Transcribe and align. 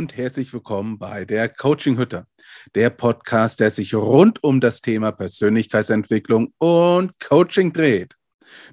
und 0.00 0.16
herzlich 0.16 0.50
willkommen 0.54 0.98
bei 0.98 1.26
der 1.26 1.50
Coaching 1.50 1.98
Hütte, 1.98 2.26
der 2.74 2.88
Podcast, 2.88 3.60
der 3.60 3.70
sich 3.70 3.94
rund 3.94 4.42
um 4.42 4.58
das 4.58 4.80
Thema 4.80 5.12
Persönlichkeitsentwicklung 5.12 6.54
und 6.56 7.20
Coaching 7.20 7.74
dreht. 7.74 8.16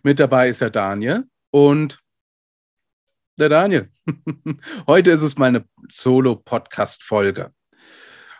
Mit 0.03 0.21
dabei 0.21 0.48
ist 0.48 0.61
der 0.61 0.70
Daniel 0.70 1.25
und 1.52 1.99
der 3.38 3.49
Daniel. 3.49 3.91
Heute 4.88 5.11
ist 5.11 5.21
es 5.21 5.38
meine 5.38 5.66
Solo-Podcast-Folge. 5.89 7.52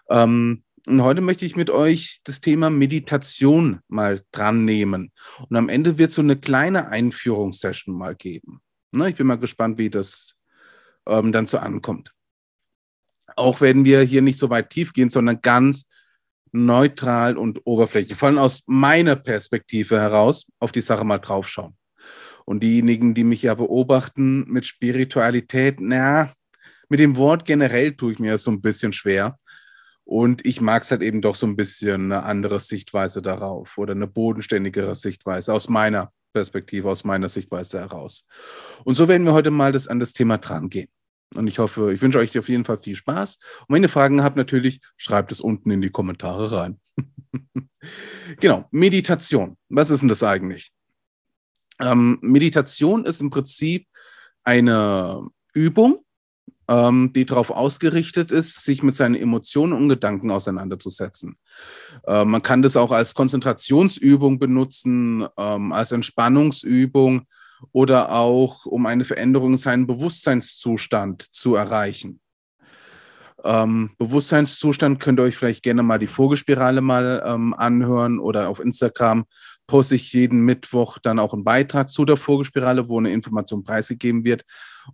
Ähm, 0.10 0.64
und 0.88 1.04
heute 1.04 1.20
möchte 1.20 1.46
ich 1.46 1.58
mit 1.58 1.70
euch 1.70 2.22
das 2.24 2.40
Thema 2.40 2.70
Meditation 2.70 3.82
mal 3.90 4.24
dran 4.32 4.64
nehmen. 4.64 5.12
Und 5.50 5.58
am 5.58 5.68
Ende 5.68 5.98
wird 5.98 6.12
es 6.12 6.16
so 6.16 6.22
eine 6.22 6.38
kleine 6.38 6.88
Einführungssession 6.88 7.98
mal 7.98 8.16
geben. 8.16 8.62
Na, 8.94 9.10
ich 9.10 9.18
bin 9.18 9.28
mal 9.28 9.38
gespannt, 9.38 9.78
wie 9.78 9.90
das 9.90 10.38
ähm, 11.06 11.34
dann 11.34 11.48
so 11.48 11.58
ankommt. 11.58 12.14
Auch 13.38 13.62
werden 13.62 13.86
wir 13.86 14.02
hier 14.02 14.22
nicht 14.22 14.40
so 14.40 14.50
weit 14.50 14.70
tief 14.72 14.94
gehen, 14.94 15.10
sondern 15.10 15.42
ganz 15.42 15.88
neutral 16.52 17.38
und 17.38 17.62
oberflächlich, 17.66 18.18
vor 18.18 18.30
allem 18.30 18.40
aus 18.40 18.64
meiner 18.66 19.16
Perspektive 19.16 20.00
heraus, 20.00 20.52
auf 20.60 20.72
die 20.72 20.82
Sache 20.82 21.06
mal 21.06 21.20
draufschauen. 21.20 21.78
Und 22.46 22.64
diejenigen, 22.64 23.14
die 23.14 23.24
mich 23.24 23.44
ja 23.44 23.54
beobachten 23.54 24.46
mit 24.48 24.66
Spiritualität, 24.66 25.78
na, 25.80 26.32
mit 26.90 27.00
dem 27.00 27.18
Wort 27.18 27.46
generell 27.46 27.92
tue 27.92 28.14
ich 28.14 28.20
mir 28.20 28.38
so 28.38 28.50
ein 28.52 28.62
bisschen 28.62 28.94
schwer. 28.94 29.38
Und 30.06 30.46
ich 30.46 30.62
mag 30.62 30.84
es 30.84 30.92
halt 30.92 31.02
eben 31.02 31.22
doch 31.22 31.36
so 31.36 31.46
ein 31.46 31.58
bisschen 31.58 32.14
eine 32.14 32.24
andere 32.24 32.62
Sichtweise 32.62 33.22
darauf 33.22 33.78
oder 33.78 33.92
eine 33.92 34.08
bodenständigere 34.08 34.96
Sichtweise 34.96 35.54
aus 35.54 35.68
meiner 35.68 36.14
Perspektive, 36.34 36.90
aus 36.90 37.04
meiner 37.04 37.28
Sichtweise 37.28 37.80
heraus. 37.80 38.26
Und 38.86 38.96
so 38.96 39.10
werden 39.10 39.26
wir 39.26 39.34
heute 39.34 39.52
mal 39.52 39.74
das, 39.74 39.90
an 39.90 40.00
das 40.00 40.14
Thema 40.14 40.38
dran 40.38 40.70
gehen. 40.70 40.88
Und 41.36 41.48
ich 41.48 41.60
hoffe, 41.60 41.94
ich 41.94 42.02
wünsche 42.02 42.20
euch 42.20 42.38
auf 42.38 42.50
jeden 42.50 42.66
Fall 42.66 42.80
viel 42.80 42.96
Spaß. 42.96 43.40
Und 43.68 43.76
wenn 43.76 43.84
ihr 43.84 43.90
Fragen 43.90 44.24
habt, 44.24 44.38
natürlich 44.38 44.80
schreibt 44.96 45.32
es 45.32 45.42
unten 45.42 45.72
in 45.72 45.82
die 45.82 45.90
Kommentare 45.90 46.52
rein. 46.52 46.80
genau, 48.40 48.66
Meditation. 48.72 49.58
Was 49.70 49.90
ist 49.90 50.02
denn 50.02 50.10
das 50.10 50.24
eigentlich? 50.24 50.72
Ähm, 51.80 52.18
Meditation 52.22 53.06
ist 53.06 53.22
im 53.22 53.30
Prinzip 53.30 53.88
eine 54.44 55.28
Übung, 55.54 56.04
ähm, 56.68 57.12
die 57.14 57.26
darauf 57.26 57.52
ausgerichtet 57.52 58.32
ist, 58.32 58.64
sich 58.64 58.82
mit 58.82 58.96
seinen 58.96 59.16
Emotionen 59.16 59.74
und 59.74 59.90
Gedanken 59.90 60.32
auseinanderzusetzen. 60.32 61.38
Äh, 62.06 62.26
man 62.26 62.42
kann 62.42 62.62
das 62.62 62.78
auch 62.78 62.92
als 62.92 63.14
Konzentrationsübung 63.14 64.40
benutzen, 64.40 65.28
ähm, 65.38 65.72
als 65.72 65.92
Entspannungsübung 65.92 67.28
oder 67.72 68.12
auch 68.12 68.66
um 68.66 68.86
eine 68.86 69.06
Veränderung 69.06 69.52
in 69.52 69.58
seinem 69.58 69.88
Bewusstseinszustand 69.88 71.22
zu 71.34 71.56
erreichen. 71.56 72.20
Ähm, 73.44 73.92
Bewusstseinszustand 73.98 75.00
könnt 75.00 75.20
ihr 75.20 75.24
euch 75.24 75.38
vielleicht 75.38 75.64
gerne 75.64 75.84
mal 75.84 76.00
die 76.00 76.08
Vogelspirale 76.08 76.82
mal 76.82 77.24
ähm, 77.26 77.54
anhören 77.54 78.20
oder 78.20 78.50
auf 78.50 78.60
Instagram 78.60 79.26
poste 79.68 79.96
ich 79.96 80.14
jeden 80.14 80.40
Mittwoch 80.40 80.98
dann 80.98 81.20
auch 81.20 81.34
einen 81.34 81.44
Beitrag 81.44 81.92
zu 81.92 82.06
der 82.06 82.18
Vogelspirale, 82.18 82.88
wo 82.88 82.98
eine 82.98 83.12
Information 83.12 83.64
preisgegeben 83.64 84.24
wird. 84.24 84.44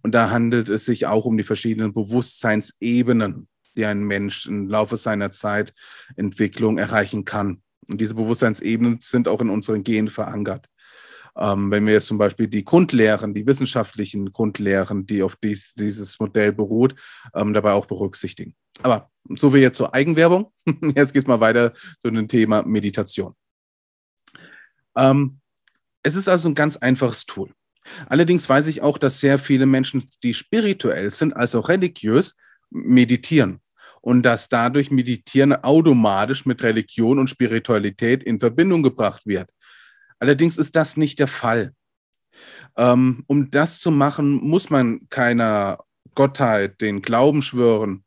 Und 0.02 0.14
da 0.14 0.32
handelt 0.32 0.68
es 0.68 0.86
sich 0.86 1.06
auch 1.06 1.26
um 1.26 1.38
die 1.38 1.44
verschiedenen 1.44 1.94
Bewusstseinsebenen, 1.94 3.48
die 3.76 3.86
ein 3.86 4.04
Mensch 4.04 4.48
im 4.48 4.68
Laufe 4.68 4.98
seiner 4.98 5.32
Zeitentwicklung 5.32 6.80
erreichen 6.80 7.24
kann. 7.24 7.62
Und 7.88 8.02
diese 8.02 8.16
Bewusstseinsebenen 8.16 8.98
sind 9.00 9.28
auch 9.28 9.42
in 9.42 9.50
unseren 9.50 9.84
Genen 9.84 10.10
verankert. 10.10 10.68
Ähm, 11.38 11.72
wenn 11.72 11.86
wir 11.86 11.94
jetzt 11.94 12.08
zum 12.08 12.18
Beispiel 12.18 12.48
die 12.48 12.64
Grundlehren, 12.64 13.34
die 13.34 13.48
wissenschaftlichen 13.48 14.32
Grundlehren, 14.32 15.06
die 15.06 15.24
auf 15.24 15.36
dies, 15.36 15.74
dieses 15.74 16.20
Modell 16.20 16.54
beruht, 16.54 16.96
ähm, 17.34 17.54
dabei 17.54 17.72
auch 17.74 17.88
berücksichtigen. 17.88 18.56
Aber 18.82 19.10
so 19.30 19.54
wie 19.54 19.60
jetzt 19.60 19.78
zur 19.78 19.94
Eigenwerbung. 19.94 20.52
Jetzt 20.96 21.14
geht 21.14 21.24
es 21.24 21.28
mal 21.28 21.40
weiter 21.40 21.74
zu 22.02 22.10
dem 22.10 22.28
Thema 22.28 22.64
Meditation. 22.64 23.36
Ähm, 24.96 25.40
es 26.04 26.16
ist 26.16 26.28
also 26.28 26.50
ein 26.50 26.56
ganz 26.56 26.78
einfaches 26.78 27.26
Tool. 27.26 27.52
Allerdings 28.08 28.48
weiß 28.48 28.68
ich 28.68 28.82
auch, 28.82 28.98
dass 28.98 29.20
sehr 29.20 29.40
viele 29.40 29.66
Menschen, 29.66 30.10
die 30.24 30.34
spirituell 30.34 31.12
sind, 31.12 31.34
also 31.34 31.60
religiös, 31.60 32.38
meditieren. 32.70 33.60
Und 34.02 34.24
dass 34.24 34.50
dadurch 34.50 34.92
Meditieren 34.92 35.54
automatisch 35.54 36.46
mit 36.46 36.62
Religion 36.62 37.20
und 37.20 37.30
Spiritualität 37.30 38.22
in 38.22 38.38
Verbindung 38.38 38.84
gebracht 38.84 39.26
wird. 39.26 39.50
Allerdings 40.24 40.58
ist 40.58 40.78
das 40.78 40.96
nicht 40.96 41.20
der 41.20 41.28
Fall. 41.28 41.76
Ähm, 42.78 43.26
um 43.28 43.52
das 43.52 43.82
zu 43.82 43.92
machen, 43.92 44.36
muss 44.36 44.70
man 44.70 45.10
keiner 45.10 45.84
Gottheit, 46.16 46.80
den 46.80 47.02
Glauben 47.02 47.42
schwören 47.42 48.06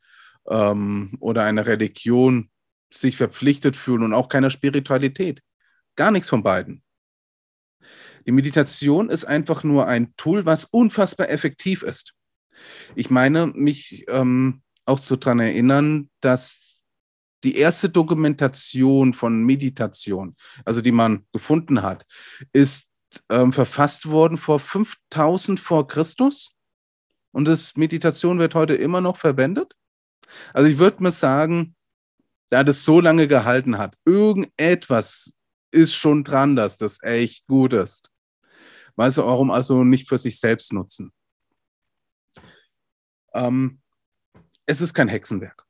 ähm, 0.48 1.18
oder 1.20 1.44
einer 1.44 1.66
Religion 1.66 2.48
sich 2.90 3.18
verpflichtet 3.18 3.76
fühlen 3.76 4.02
und 4.02 4.14
auch 4.14 4.30
keiner 4.30 4.48
Spiritualität. 4.48 5.42
Gar 5.94 6.10
nichts 6.10 6.30
von 6.30 6.42
beiden. 6.42 6.82
Die 8.26 8.32
Meditation 8.32 9.10
ist 9.10 9.26
einfach 9.26 9.62
nur 9.62 9.86
ein 9.86 10.16
Tool, 10.16 10.46
was 10.46 10.64
unfassbar 10.64 11.28
effektiv 11.28 11.82
ist. 11.82 12.14
Ich 12.94 13.10
meine, 13.10 13.48
mich 13.48 14.06
ähm, 14.08 14.62
auch 14.86 15.00
zu 15.00 15.16
daran 15.16 15.40
erinnern, 15.40 16.08
dass 16.22 16.65
die 17.44 17.56
erste 17.56 17.88
Dokumentation 17.88 19.12
von 19.14 19.44
Meditation, 19.44 20.36
also 20.64 20.80
die 20.80 20.92
man 20.92 21.26
gefunden 21.32 21.82
hat, 21.82 22.06
ist 22.52 22.90
ähm, 23.30 23.52
verfasst 23.52 24.06
worden 24.06 24.38
vor 24.38 24.60
5000 24.60 25.60
vor 25.60 25.86
Christus. 25.86 26.52
Und 27.32 27.46
das 27.46 27.76
Meditation 27.76 28.38
wird 28.38 28.54
heute 28.54 28.74
immer 28.74 29.00
noch 29.00 29.16
verwendet. 29.16 29.74
Also 30.52 30.68
ich 30.68 30.78
würde 30.78 31.02
mal 31.02 31.10
sagen, 31.10 31.76
da 32.50 32.64
das 32.64 32.84
so 32.84 33.00
lange 33.00 33.28
gehalten 33.28 33.78
hat, 33.78 33.96
irgendetwas 34.04 35.34
ist 35.70 35.94
schon 35.94 36.24
dran, 36.24 36.56
dass 36.56 36.78
das 36.78 37.02
echt 37.02 37.46
gut 37.46 37.72
ist. 37.72 38.10
Weißt 38.96 39.18
du, 39.18 39.22
warum 39.22 39.50
also 39.50 39.84
nicht 39.84 40.08
für 40.08 40.18
sich 40.18 40.40
selbst 40.40 40.72
nutzen? 40.72 41.12
Ähm, 43.34 43.80
es 44.64 44.80
ist 44.80 44.94
kein 44.94 45.08
Hexenwerk. 45.08 45.65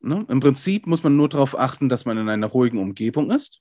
Ne? 0.00 0.24
Im 0.28 0.40
Prinzip 0.40 0.86
muss 0.86 1.02
man 1.02 1.16
nur 1.16 1.28
darauf 1.28 1.58
achten, 1.58 1.88
dass 1.88 2.04
man 2.04 2.18
in 2.18 2.28
einer 2.28 2.46
ruhigen 2.46 2.78
Umgebung 2.78 3.30
ist. 3.30 3.60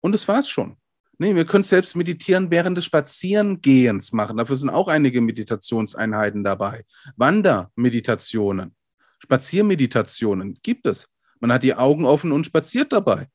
Und 0.00 0.12
das 0.12 0.26
war 0.28 0.38
es 0.38 0.48
schon. 0.48 0.76
Nee, 1.18 1.34
wir 1.34 1.46
können 1.46 1.64
selbst 1.64 1.96
meditieren 1.96 2.50
während 2.50 2.76
des 2.76 2.84
Spazierengehens 2.84 4.12
machen. 4.12 4.36
Dafür 4.36 4.56
sind 4.56 4.70
auch 4.70 4.88
einige 4.88 5.20
Meditationseinheiten 5.20 6.44
dabei. 6.44 6.84
Wandermeditationen, 7.16 8.76
Spaziermeditationen 9.18 10.58
gibt 10.62 10.86
es. 10.86 11.08
Man 11.40 11.52
hat 11.52 11.62
die 11.62 11.74
Augen 11.74 12.04
offen 12.04 12.32
und 12.32 12.44
spaziert 12.44 12.92
dabei. 12.92 13.28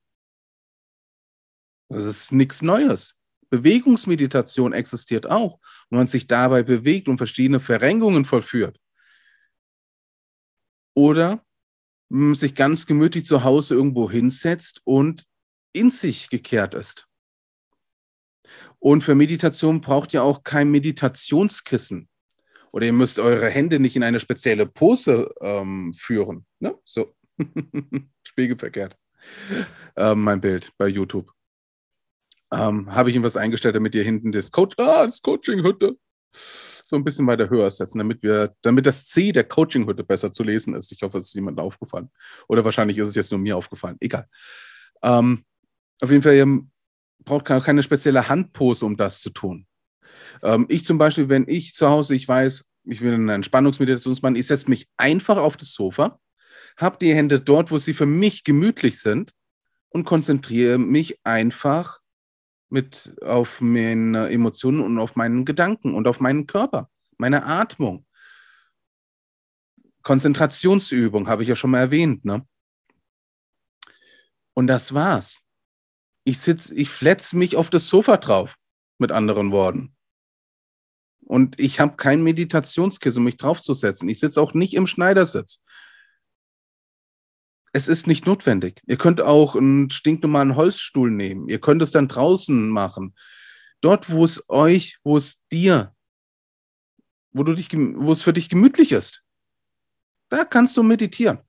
Das 1.90 2.06
ist 2.06 2.32
nichts 2.32 2.62
Neues. 2.62 3.20
Bewegungsmeditation 3.50 4.74
existiert 4.74 5.30
auch, 5.30 5.60
wo 5.90 5.98
man 5.98 6.08
sich 6.08 6.28
dabei 6.28 6.64
bewegt 6.64 7.10
und 7.10 7.18
verschiedene 7.18 7.60
Verrenkungen 7.60 8.26
vollführt. 8.26 8.80
Oder 10.94 11.44
sich 12.36 12.56
ganz 12.56 12.86
gemütlich 12.86 13.26
zu 13.26 13.44
Hause 13.44 13.76
irgendwo 13.76 14.10
hinsetzt 14.10 14.82
und 14.84 15.26
in 15.74 15.92
sich 15.92 16.30
gekehrt 16.30 16.74
ist. 16.74 17.08
Und 18.80 19.04
für 19.04 19.16
Meditation 19.16 19.80
braucht 19.80 20.14
ihr 20.14 20.24
auch 20.24 20.44
kein 20.44 20.72
Meditationskissen. 20.72 22.10
Oder 22.72 22.88
ihr 22.88 22.94
müsst 22.94 23.20
eure 23.20 23.50
Hände 23.50 23.80
nicht 23.80 23.96
in 23.96 24.04
eine 24.04 24.20
spezielle 24.20 24.66
Pose 24.66 25.34
ähm, 25.42 25.94
führen. 25.94 26.46
Ne? 26.60 26.76
So. 26.86 27.14
Spiegelverkehrt. 28.28 28.98
Ähm, 29.96 30.24
mein 30.24 30.42
Bild 30.42 30.72
bei 30.78 30.88
YouTube 30.88 31.32
ähm, 32.52 32.94
habe 32.94 33.10
ich 33.10 33.16
ihm 33.16 33.24
was 33.24 33.38
eingestellt, 33.38 33.76
damit 33.76 33.96
ihr 33.96 34.04
hinten 34.04 34.32
das 34.32 34.52
Coach, 34.52 34.76
ah, 34.78 35.06
das 35.06 35.22
Coaching-Hütte 35.22 35.98
so 36.92 36.98
ein 36.98 37.04
bisschen 37.06 37.26
weiter 37.26 37.50
höher 37.50 37.72
setzen, 37.72 37.98
damit 37.98 38.22
wir, 38.22 38.54
damit 38.62 38.86
das 38.86 39.06
C 39.06 39.32
der 39.32 39.46
Coaching-Hütte 39.46 40.04
besser 40.04 40.32
zu 40.32 40.44
lesen 40.44 40.76
ist. 40.76 40.92
Ich 40.92 41.02
hoffe, 41.02 41.18
es 41.18 41.28
ist 41.28 41.34
jemandem 41.34 41.66
aufgefallen. 41.66 42.12
Oder 42.50 42.66
wahrscheinlich 42.66 42.98
ist 42.98 43.08
es 43.10 43.16
jetzt 43.16 43.32
nur 43.32 43.40
mir 43.40 43.56
aufgefallen. 43.56 43.96
Egal. 44.02 44.28
Ähm, 45.02 45.44
auf 46.02 46.12
jeden 46.12 46.22
Fall, 46.22 46.36
ihr 46.36 46.60
braucht 47.24 47.46
keine 47.46 47.82
spezielle 47.82 48.28
Handpose, 48.28 48.86
um 48.86 48.98
das 48.98 49.22
zu 49.22 49.30
tun. 49.30 49.66
Ähm, 50.44 50.66
ich 50.68 50.86
zum 50.86 50.98
Beispiel, 50.98 51.30
wenn 51.30 51.46
ich 51.48 51.74
zu 51.74 51.88
Hause, 51.88 52.14
ich 52.14 52.28
weiß, 52.28 52.70
ich 52.84 53.00
will 53.00 53.14
eine 53.14 53.34
Entspannungsmeditationsmann, 53.36 54.36
ich 54.36 54.48
setze 54.48 54.70
mich 54.70 54.90
einfach 54.98 55.38
auf 55.38 55.56
das 55.56 55.72
Sofa, 55.72 56.20
habe 56.76 56.98
die 57.00 57.16
Hände 57.16 57.40
dort, 57.40 57.72
wo 57.72 57.78
sie 57.78 57.94
für 57.94 58.06
mich 58.06 58.44
gemütlich 58.44 59.00
sind 59.00 59.32
und 59.90 60.04
konzentriere 60.04 60.78
mich 60.78 61.20
einfach 61.24 62.01
mit 62.72 63.14
auf 63.22 63.62
meine 63.62 64.30
Emotionen 64.30 64.82
und 64.82 64.98
auf 64.98 65.16
meinen 65.16 65.46
Gedanken 65.46 65.94
und 65.94 66.08
auf 66.08 66.20
meinen 66.20 66.48
Körper, 66.48 66.90
meine 67.18 67.46
Atmung. 67.46 68.06
Konzentrationsübung 70.04 71.28
habe 71.28 71.44
ich 71.44 71.50
ja 71.50 71.56
schon 71.56 71.72
mal 71.72 71.80
erwähnt, 71.80 72.26
ne? 72.26 72.48
Und 74.54 74.68
das 74.68 74.94
war's. 74.94 75.48
Ich 76.24 76.40
sitze, 76.40 76.74
ich 76.76 76.90
fletze 76.90 77.38
mich 77.38 77.56
auf 77.56 77.70
das 77.70 77.88
Sofa 77.88 78.18
drauf, 78.18 78.56
mit 78.98 79.12
anderen 79.12 79.52
Worten. 79.52 79.96
Und 81.26 81.60
ich 81.60 81.80
habe 81.80 81.98
kein 81.98 82.24
Meditationskissen, 82.24 83.20
um 83.20 83.26
mich 83.26 83.38
draufzusetzen. 83.38 84.10
Ich 84.10 84.20
sitze 84.20 84.42
auch 84.42 84.54
nicht 84.54 84.74
im 84.74 84.88
Schneidersitz. 84.88 85.64
Es 87.74 87.88
ist 87.88 88.08
nicht 88.08 88.26
notwendig. 88.26 88.82
Ihr 88.86 88.98
könnt 88.98 89.22
auch 89.22 89.56
einen 89.56 89.90
stinknormalen 89.90 90.56
Holzstuhl 90.56 91.10
nehmen. 91.10 91.48
Ihr 91.48 91.60
könnt 91.60 91.82
es 91.82 91.92
dann 91.92 92.08
draußen 92.08 92.70
machen. 92.70 93.16
Dort, 93.80 94.10
wo 94.10 94.24
es 94.24 94.50
euch, 94.50 95.00
wo 95.04 95.18
es 95.18 95.46
dir, 95.52 95.96
wo 97.32 97.44
du 97.44 97.54
dich, 97.54 97.70
wo 97.72 98.12
es 98.12 98.22
für 98.22 98.34
dich 98.34 98.50
gemütlich 98.50 98.92
ist. 98.92 99.24
Da 100.30 100.44
kannst 100.44 100.78
du 100.78 100.84
meditieren. 100.84 101.40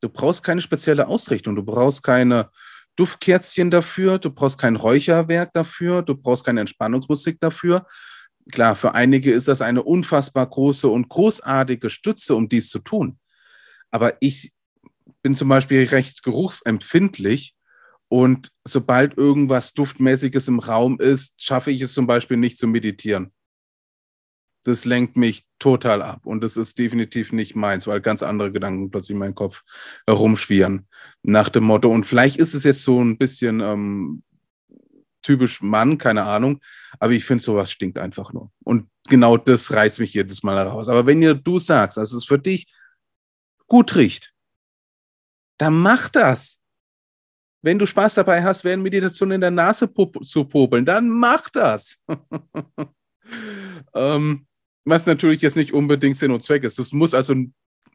Du 0.00 0.08
brauchst 0.08 0.44
keine 0.44 0.60
spezielle 0.60 1.08
Ausrichtung. 1.08 1.56
Du 1.56 1.64
brauchst 1.64 2.02
keine 2.02 2.50
Duftkerzchen 2.94 3.70
dafür, 3.70 4.18
du 4.18 4.30
brauchst 4.30 4.58
kein 4.58 4.76
Räucherwerk 4.76 5.52
dafür, 5.52 6.02
du 6.02 6.16
brauchst 6.16 6.44
keine 6.44 6.60
Entspannungsmusik 6.60 7.38
dafür. 7.40 7.86
Klar, 8.50 8.76
für 8.76 8.94
einige 8.94 9.32
ist 9.32 9.48
das 9.48 9.62
eine 9.62 9.82
unfassbar 9.82 10.48
große 10.48 10.88
und 10.88 11.08
großartige 11.08 11.90
Stütze, 11.90 12.34
um 12.34 12.48
dies 12.48 12.70
zu 12.70 12.78
tun. 12.78 13.18
Aber 13.90 14.16
ich 14.20 14.52
bin 15.22 15.34
zum 15.34 15.48
Beispiel 15.48 15.84
recht 15.84 16.22
geruchsempfindlich 16.22 17.54
und 18.08 18.50
sobald 18.64 19.16
irgendwas 19.16 19.74
Duftmäßiges 19.74 20.48
im 20.48 20.60
Raum 20.60 21.00
ist, 21.00 21.42
schaffe 21.42 21.70
ich 21.70 21.82
es 21.82 21.92
zum 21.92 22.06
Beispiel 22.06 22.36
nicht 22.36 22.58
zu 22.58 22.66
meditieren 22.66 23.32
das 24.68 24.84
lenkt 24.84 25.16
mich 25.16 25.44
total 25.58 26.02
ab 26.02 26.20
und 26.24 26.42
das 26.42 26.56
ist 26.56 26.78
definitiv 26.78 27.32
nicht 27.32 27.56
meins, 27.56 27.86
weil 27.86 28.00
ganz 28.00 28.22
andere 28.22 28.52
Gedanken 28.52 28.90
plötzlich 28.90 29.14
in 29.14 29.18
meinem 29.18 29.34
Kopf 29.34 29.62
herumschwirren. 30.06 30.86
Nach 31.22 31.48
dem 31.48 31.64
Motto, 31.64 31.90
und 31.90 32.04
vielleicht 32.04 32.36
ist 32.36 32.54
es 32.54 32.64
jetzt 32.64 32.82
so 32.82 33.02
ein 33.02 33.16
bisschen 33.18 33.60
ähm, 33.60 34.22
typisch 35.22 35.62
Mann, 35.62 35.98
keine 35.98 36.24
Ahnung, 36.24 36.60
aber 37.00 37.12
ich 37.12 37.24
finde, 37.24 37.42
sowas 37.42 37.72
stinkt 37.72 37.98
einfach 37.98 38.32
nur. 38.32 38.52
Und 38.62 38.88
genau 39.08 39.36
das 39.36 39.72
reißt 39.72 40.00
mich 40.00 40.14
jedes 40.14 40.42
Mal 40.42 40.56
heraus. 40.56 40.88
Aber 40.88 41.06
wenn 41.06 41.22
ihr, 41.22 41.34
du 41.34 41.58
sagst, 41.58 41.96
dass 41.96 42.12
es 42.12 42.24
für 42.24 42.38
dich 42.38 42.72
gut 43.68 43.96
riecht, 43.96 44.34
dann 45.58 45.78
mach 45.78 46.08
das. 46.08 46.62
Wenn 47.62 47.78
du 47.78 47.86
Spaß 47.86 48.14
dabei 48.14 48.42
hast, 48.42 48.64
während 48.64 48.82
Meditation 48.82 49.30
in 49.32 49.40
der 49.40 49.50
Nase 49.50 49.92
zu 50.22 50.44
popeln, 50.44 50.84
dann 50.84 51.08
mach 51.08 51.50
das. 51.50 52.04
ähm, 53.94 54.46
was 54.84 55.06
natürlich 55.06 55.42
jetzt 55.42 55.56
nicht 55.56 55.72
unbedingt 55.72 56.16
Sinn 56.16 56.30
und 56.30 56.42
Zweck 56.42 56.64
ist. 56.64 56.78
Das 56.78 56.92
muss 56.92 57.14
also, 57.14 57.34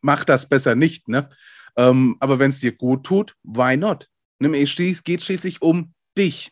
mach 0.01 0.25
das 0.25 0.47
besser 0.47 0.75
nicht, 0.75 1.07
ne? 1.07 1.29
Ähm, 1.75 2.17
aber 2.19 2.37
wenn 2.37 2.49
es 2.49 2.59
dir 2.59 2.73
gut 2.73 3.03
tut, 3.03 3.35
why 3.43 3.75
not? 3.75 4.09
Ne, 4.39 4.61
es 4.61 5.03
geht 5.03 5.23
schließlich 5.23 5.61
um 5.61 5.93
dich. 6.17 6.51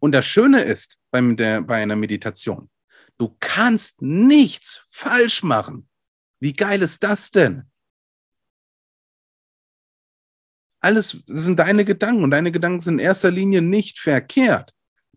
Und 0.00 0.12
das 0.12 0.26
Schöne 0.26 0.62
ist 0.62 0.98
bei, 1.10 1.20
der, 1.20 1.62
bei 1.62 1.82
einer 1.82 1.96
Meditation, 1.96 2.70
du 3.18 3.36
kannst 3.40 4.02
nichts 4.02 4.86
falsch 4.90 5.42
machen. 5.42 5.88
Wie 6.40 6.52
geil 6.52 6.82
ist 6.82 7.02
das 7.02 7.30
denn? 7.30 7.70
Alles 10.80 11.22
sind 11.26 11.58
deine 11.58 11.84
Gedanken 11.84 12.22
und 12.22 12.30
deine 12.30 12.52
Gedanken 12.52 12.80
sind 12.80 12.94
in 12.94 13.06
erster 13.06 13.30
Linie 13.30 13.62
nicht 13.62 13.98
verkehrt 13.98 14.72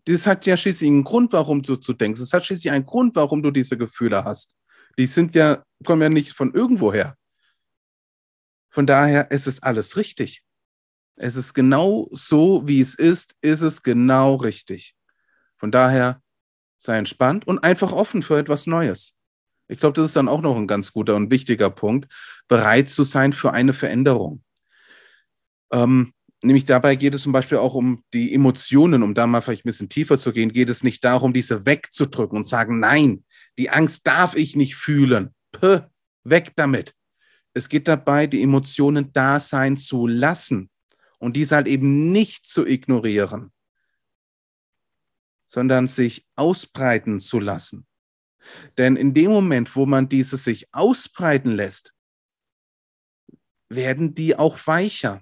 das 0.05 0.25
hat 0.25 0.45
ja 0.45 0.57
schließlich 0.57 0.89
einen 0.89 1.03
Grund, 1.03 1.33
warum 1.33 1.61
du 1.61 1.75
zu 1.75 1.93
denkst. 1.93 2.19
Es 2.21 2.33
hat 2.33 2.45
schließlich 2.45 2.71
einen 2.71 2.85
Grund, 2.85 3.15
warum 3.15 3.41
du 3.41 3.51
diese 3.51 3.77
Gefühle 3.77 4.23
hast. 4.23 4.55
Die 4.97 5.07
sind 5.07 5.35
ja, 5.35 5.63
kommen 5.83 6.01
ja 6.01 6.09
nicht 6.09 6.33
von 6.33 6.53
irgendwoher. 6.53 7.15
Von 8.69 8.87
daher 8.87 9.31
ist 9.31 9.47
es 9.47 9.61
alles 9.61 9.97
richtig. 9.97 10.43
Es 11.17 11.35
ist 11.35 11.53
genau 11.53 12.09
so, 12.11 12.67
wie 12.67 12.81
es 12.81 12.95
ist, 12.95 13.35
ist 13.41 13.61
es 13.61 13.83
genau 13.83 14.35
richtig. 14.35 14.95
Von 15.57 15.71
daher 15.71 16.21
sei 16.79 16.97
entspannt 16.97 17.45
und 17.45 17.59
einfach 17.59 17.91
offen 17.91 18.23
für 18.23 18.39
etwas 18.39 18.65
Neues. 18.65 19.15
Ich 19.71 19.79
glaube, 19.79 19.93
das 19.93 20.07
ist 20.07 20.15
dann 20.15 20.27
auch 20.27 20.41
noch 20.41 20.55
ein 20.57 20.67
ganz 20.67 20.91
guter 20.91 21.15
und 21.15 21.31
wichtiger 21.31 21.69
Punkt, 21.69 22.11
bereit 22.47 22.89
zu 22.89 23.03
sein 23.03 23.33
für 23.33 23.51
eine 23.53 23.73
Veränderung. 23.73 24.43
Ähm, 25.71 26.13
Nämlich 26.43 26.65
dabei 26.65 26.95
geht 26.95 27.13
es 27.13 27.21
zum 27.21 27.33
Beispiel 27.33 27.59
auch 27.59 27.75
um 27.75 28.03
die 28.13 28.33
Emotionen, 28.33 29.03
um 29.03 29.13
da 29.13 29.27
mal 29.27 29.41
vielleicht 29.41 29.63
ein 29.63 29.69
bisschen 29.69 29.89
tiefer 29.89 30.17
zu 30.17 30.31
gehen, 30.31 30.51
geht 30.51 30.69
es 30.69 30.83
nicht 30.83 31.03
darum, 31.03 31.33
diese 31.33 31.67
wegzudrücken 31.67 32.35
und 32.35 32.47
sagen, 32.47 32.79
nein, 32.79 33.23
die 33.59 33.69
Angst 33.69 34.07
darf 34.07 34.35
ich 34.35 34.55
nicht 34.55 34.75
fühlen. 34.75 35.35
Puh, 35.51 35.81
weg 36.23 36.53
damit. 36.55 36.95
Es 37.53 37.69
geht 37.69 37.87
dabei, 37.87 38.25
die 38.25 38.41
Emotionen 38.41 39.13
da 39.13 39.39
sein 39.39 39.77
zu 39.77 40.07
lassen 40.07 40.71
und 41.19 41.35
diese 41.35 41.55
halt 41.55 41.67
eben 41.67 42.11
nicht 42.11 42.47
zu 42.47 42.65
ignorieren, 42.65 43.51
sondern 45.45 45.85
sich 45.85 46.25
ausbreiten 46.35 47.19
zu 47.19 47.39
lassen. 47.39 47.85
Denn 48.77 48.95
in 48.95 49.13
dem 49.13 49.31
Moment, 49.31 49.75
wo 49.75 49.85
man 49.85 50.09
diese 50.09 50.37
sich 50.37 50.73
ausbreiten 50.73 51.51
lässt, 51.51 51.93
werden 53.69 54.15
die 54.15 54.35
auch 54.35 54.59
weicher 54.65 55.21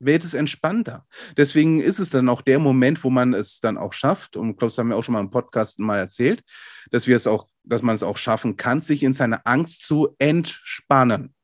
wird 0.00 0.24
es 0.24 0.34
entspannter. 0.34 1.06
Deswegen 1.36 1.80
ist 1.80 1.98
es 1.98 2.10
dann 2.10 2.28
auch 2.28 2.42
der 2.42 2.58
Moment, 2.58 3.02
wo 3.04 3.10
man 3.10 3.34
es 3.34 3.60
dann 3.60 3.76
auch 3.76 3.92
schafft, 3.92 4.36
und 4.36 4.50
ich 4.50 4.56
glaube, 4.56 4.70
das 4.70 4.78
haben 4.78 4.88
wir 4.88 4.96
auch 4.96 5.04
schon 5.04 5.14
mal 5.14 5.20
im 5.20 5.30
Podcast 5.30 5.78
mal 5.78 5.98
erzählt, 5.98 6.42
dass 6.90 7.06
wir 7.06 7.16
es 7.16 7.26
auch, 7.26 7.48
dass 7.64 7.82
man 7.82 7.94
es 7.94 8.02
auch 8.02 8.16
schaffen 8.16 8.56
kann, 8.56 8.80
sich 8.80 9.02
in 9.02 9.12
seiner 9.12 9.46
Angst 9.46 9.82
zu 9.84 10.14
entspannen. 10.18 11.34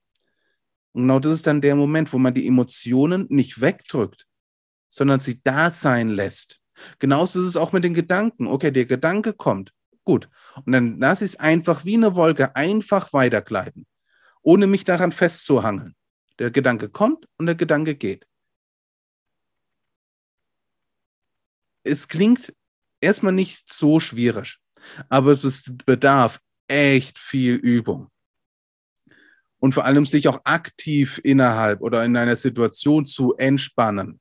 Und 0.93 1.03
genau 1.03 1.19
das 1.19 1.33
ist 1.33 1.47
dann 1.47 1.61
der 1.61 1.75
Moment, 1.75 2.13
wo 2.13 2.19
man 2.19 2.35
die 2.35 2.47
Emotionen 2.47 3.27
nicht 3.29 3.61
wegdrückt, 3.61 4.27
sondern 4.89 5.19
sie 5.19 5.43
da 5.43 5.71
sein 5.71 6.09
lässt. 6.09 6.61
Genauso 6.99 7.41
ist 7.41 7.47
es 7.47 7.57
auch 7.57 7.73
mit 7.73 7.85
den 7.85 7.95
Gedanken. 7.95 8.47
Okay, 8.47 8.71
der 8.71 8.87
Gedanke 8.87 9.33
kommt. 9.33 9.73
Gut. 10.05 10.29
Und 10.65 10.73
dann 10.73 10.99
lasse 10.99 11.25
ich 11.25 11.33
es 11.33 11.41
einfach 11.41 11.85
wie 11.85 11.95
eine 11.97 12.15
Wolke 12.15 12.55
einfach 12.55 13.13
weitergleiten, 13.13 13.87
ohne 14.43 14.67
mich 14.67 14.85
daran 14.85 15.13
festzuhangeln. 15.13 15.95
Der 16.39 16.51
Gedanke 16.51 16.89
kommt 16.89 17.27
und 17.39 17.47
der 17.47 17.55
Gedanke 17.55 17.95
geht. 17.95 18.27
es 21.85 22.09
klingt 22.09 22.53
erstmal 23.01 23.33
nicht 23.33 23.73
so 23.73 24.01
schwierig, 24.01 24.59
aber 25.09 25.33
es 25.33 25.73
bedarf 25.87 26.41
echt 26.67 27.19
viel 27.19 27.55
Übung. 27.55 28.11
Und 29.59 29.73
vor 29.73 29.85
allem 29.85 30.05
sich 30.05 30.27
auch 30.29 30.41
aktiv 30.45 31.21
innerhalb 31.23 31.81
oder 31.81 32.05
in 32.05 32.17
einer 32.17 32.37
Situation 32.37 33.07
zu 33.07 33.35
entspannen. 33.37 34.21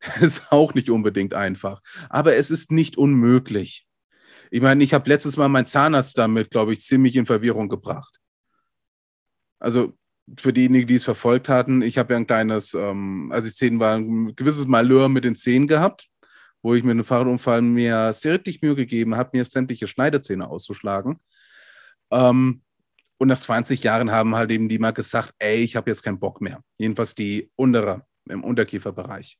ist 0.20 0.50
auch 0.50 0.74
nicht 0.74 0.88
unbedingt 0.88 1.34
einfach, 1.34 1.82
aber 2.08 2.36
es 2.36 2.50
ist 2.50 2.72
nicht 2.72 2.96
unmöglich. 2.96 3.85
Ich 4.50 4.60
meine, 4.60 4.82
ich 4.82 4.94
habe 4.94 5.08
letztes 5.08 5.36
Mal 5.36 5.48
meinen 5.48 5.66
Zahnarzt 5.66 6.16
damit, 6.18 6.50
glaube 6.50 6.72
ich, 6.72 6.80
ziemlich 6.80 7.16
in 7.16 7.26
Verwirrung 7.26 7.68
gebracht. 7.68 8.20
Also 9.58 9.94
für 10.36 10.52
diejenigen, 10.52 10.86
die 10.86 10.96
es 10.96 11.04
verfolgt 11.04 11.48
hatten, 11.48 11.82
ich 11.82 11.98
habe 11.98 12.12
ja 12.12 12.18
ein 12.18 12.26
kleines, 12.26 12.74
ähm, 12.74 13.30
als 13.32 13.46
ich 13.46 13.56
zehn 13.56 13.78
war, 13.80 13.96
ein 13.96 14.34
gewisses 14.34 14.66
Malheur 14.66 15.08
mit 15.08 15.24
den 15.24 15.36
Zähnen 15.36 15.68
gehabt 15.68 16.08
wo 16.66 16.74
ich 16.74 16.82
mir 16.82 16.90
einen 16.90 17.04
Fahrradunfall 17.04 17.62
mir 17.62 18.12
sehr 18.12 18.34
richtig 18.34 18.60
Mühe 18.60 18.74
gegeben 18.74 19.14
habe, 19.14 19.30
mir 19.32 19.44
sämtliche 19.44 19.86
Schneiderzähne 19.86 20.48
auszuschlagen. 20.48 21.20
Ähm, 22.10 22.62
und 23.18 23.28
nach 23.28 23.38
20 23.38 23.84
Jahren 23.84 24.10
haben 24.10 24.34
halt 24.34 24.50
eben 24.50 24.68
die 24.68 24.80
mal 24.80 24.90
gesagt, 24.90 25.32
ey, 25.38 25.58
ich 25.58 25.76
habe 25.76 25.88
jetzt 25.88 26.02
keinen 26.02 26.18
Bock 26.18 26.40
mehr. 26.40 26.60
Jedenfalls 26.76 27.14
die 27.14 27.52
untere, 27.54 28.04
im 28.28 28.42
Unterkieferbereich. 28.42 29.38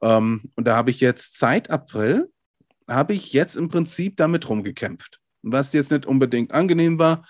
Ähm, 0.00 0.40
und 0.54 0.68
da 0.68 0.76
habe 0.76 0.90
ich 0.90 1.00
jetzt 1.00 1.36
seit 1.36 1.68
April, 1.68 2.30
habe 2.88 3.14
ich 3.14 3.32
jetzt 3.32 3.56
im 3.56 3.68
Prinzip 3.68 4.16
damit 4.16 4.48
rumgekämpft. 4.48 5.20
Was 5.42 5.72
jetzt 5.72 5.90
nicht 5.90 6.06
unbedingt 6.06 6.52
angenehm 6.52 6.98
war. 6.98 7.26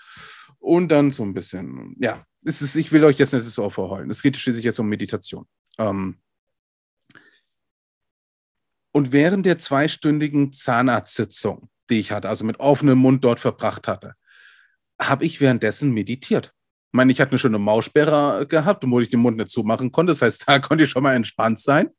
Und 0.59 0.89
dann 0.89 1.11
so 1.11 1.23
ein 1.23 1.33
bisschen, 1.33 1.95
ja, 1.99 2.25
es 2.43 2.61
ist, 2.61 2.75
ich 2.75 2.91
will 2.91 3.03
euch 3.03 3.19
jetzt 3.19 3.33
nicht 3.33 3.45
so 3.45 3.69
verheulen. 3.69 4.09
Es 4.09 4.21
geht 4.21 4.37
schließlich 4.37 4.65
jetzt 4.65 4.79
um 4.79 4.87
Meditation. 4.87 5.45
Ähm, 5.77 6.19
und 8.91 9.11
während 9.11 9.45
der 9.45 9.59
zweistündigen 9.59 10.51
Zahnarztsitzung, 10.51 11.69
die 11.89 11.99
ich 11.99 12.11
hatte, 12.11 12.29
also 12.29 12.43
mit 12.45 12.59
offenem 12.59 12.97
Mund 12.97 13.23
dort 13.23 13.39
verbracht 13.39 13.87
hatte, 13.87 14.15
habe 14.99 15.25
ich 15.25 15.39
währenddessen 15.39 15.91
meditiert. 15.91 16.53
Ich 16.87 16.97
meine, 16.97 17.11
ich 17.11 17.21
hatte 17.21 17.31
eine 17.31 17.39
schöne 17.39 17.59
Maussperre 17.59 18.47
gehabt, 18.47 18.83
wo 18.87 18.99
ich 18.99 19.09
den 19.09 19.19
Mund 19.19 19.37
nicht 19.37 19.51
zumachen 19.51 19.91
konnte. 19.91 20.11
Das 20.11 20.21
heißt, 20.21 20.43
da 20.47 20.59
konnte 20.59 20.83
ich 20.83 20.89
schon 20.89 21.03
mal 21.03 21.15
entspannt 21.15 21.59
sein 21.59 21.89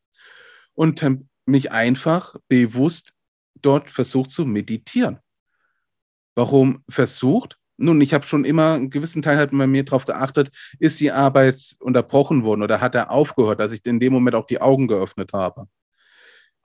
und 0.75 1.05
mich 1.47 1.71
einfach 1.73 2.35
bewusst 2.49 3.13
dort 3.63 3.91
versucht 3.91 4.31
zu 4.31 4.45
meditieren. 4.47 5.19
Warum 6.35 6.83
versucht? 6.89 7.59
Nun, 7.77 8.01
ich 8.01 8.13
habe 8.13 8.27
schon 8.27 8.45
immer 8.45 8.75
einen 8.75 8.91
gewissen 8.91 9.23
Teil 9.23 9.37
halt 9.37 9.51
bei 9.53 9.67
mir 9.67 9.85
darauf 9.85 10.05
geachtet, 10.05 10.51
ist 10.79 10.99
die 11.01 11.13
Arbeit 11.13 11.77
unterbrochen 11.79 12.43
worden 12.43 12.63
oder 12.63 12.81
hat 12.81 12.95
er 12.95 13.11
aufgehört, 13.11 13.61
dass 13.61 13.73
ich 13.73 13.85
in 13.87 14.01
dem 14.01 14.13
Moment 14.13 14.35
auch 14.35 14.47
die 14.47 14.61
Augen 14.61 14.89
geöffnet 14.89 15.33
habe 15.33 15.69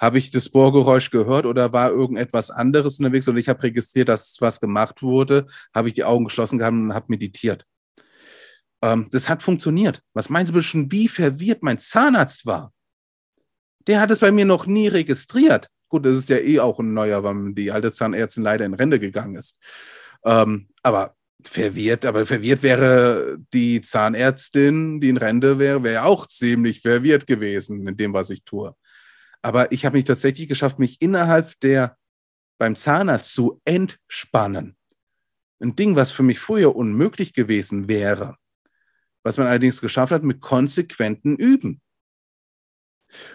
habe 0.03 0.17
ich 0.17 0.31
das 0.31 0.49
Bohrgeräusch 0.49 1.11
gehört 1.11 1.45
oder 1.45 1.71
war 1.71 1.89
irgendetwas 1.89 2.51
anderes 2.51 2.99
unterwegs 2.99 3.27
und 3.29 3.37
ich 3.37 3.47
habe 3.47 3.63
registriert, 3.63 4.09
dass 4.09 4.35
was 4.41 4.59
gemacht 4.59 5.01
wurde, 5.01 5.47
habe 5.73 5.87
ich 5.87 5.93
die 5.93 6.03
Augen 6.03 6.25
geschlossen 6.25 6.59
gehabt 6.59 6.73
und 6.73 6.93
habe 6.93 7.05
meditiert. 7.07 7.65
Ähm, 8.81 9.07
das 9.11 9.29
hat 9.29 9.41
funktioniert. 9.41 10.01
Was 10.13 10.29
meinst 10.29 10.53
du 10.53 10.61
schon, 10.61 10.91
wie 10.91 11.07
verwirrt 11.07 11.63
mein 11.63 11.79
Zahnarzt 11.79 12.45
war? 12.45 12.73
Der 13.87 14.01
hat 14.01 14.11
es 14.11 14.19
bei 14.19 14.31
mir 14.31 14.45
noch 14.45 14.65
nie 14.65 14.89
registriert. 14.89 15.69
Gut, 15.93 16.07
das 16.07 16.17
ist 16.17 16.29
ja 16.29 16.39
eh 16.39 16.59
auch 16.59 16.79
ein 16.79 16.95
neuer, 16.95 17.23
weil 17.23 17.53
die 17.53 17.71
alte 17.71 17.91
Zahnärztin 17.91 18.41
leider 18.41 18.65
in 18.65 18.73
Rente 18.73 18.97
gegangen 18.97 19.35
ist. 19.35 19.59
Ähm, 20.25 20.69
aber 20.81 21.15
verwirrt, 21.43 22.03
aber 22.07 22.25
verwirrt 22.25 22.63
wäre 22.63 23.37
die 23.53 23.79
Zahnärztin, 23.79 24.99
die 24.99 25.09
in 25.09 25.17
Rente 25.17 25.59
wäre, 25.59 25.83
wäre 25.83 26.05
auch 26.05 26.25
ziemlich 26.25 26.81
verwirrt 26.81 27.27
gewesen 27.27 27.87
in 27.87 27.95
dem, 27.95 28.11
was 28.11 28.31
ich 28.31 28.43
tue. 28.43 28.75
Aber 29.43 29.71
ich 29.71 29.85
habe 29.85 29.95
mich 29.95 30.05
tatsächlich 30.05 30.47
geschafft, 30.47 30.79
mich 30.79 30.99
innerhalb 30.99 31.59
der 31.59 31.95
beim 32.57 32.75
Zahnarzt 32.75 33.31
zu 33.31 33.61
entspannen. 33.63 34.75
Ein 35.59 35.75
Ding, 35.75 35.95
was 35.95 36.11
für 36.11 36.23
mich 36.23 36.39
früher 36.39 36.75
unmöglich 36.75 37.33
gewesen 37.33 37.87
wäre, 37.87 38.37
was 39.21 39.37
man 39.37 39.45
allerdings 39.45 39.79
geschafft 39.79 40.11
hat 40.11 40.23
mit 40.23 40.41
konsequenten 40.41 41.35
Üben. 41.35 41.82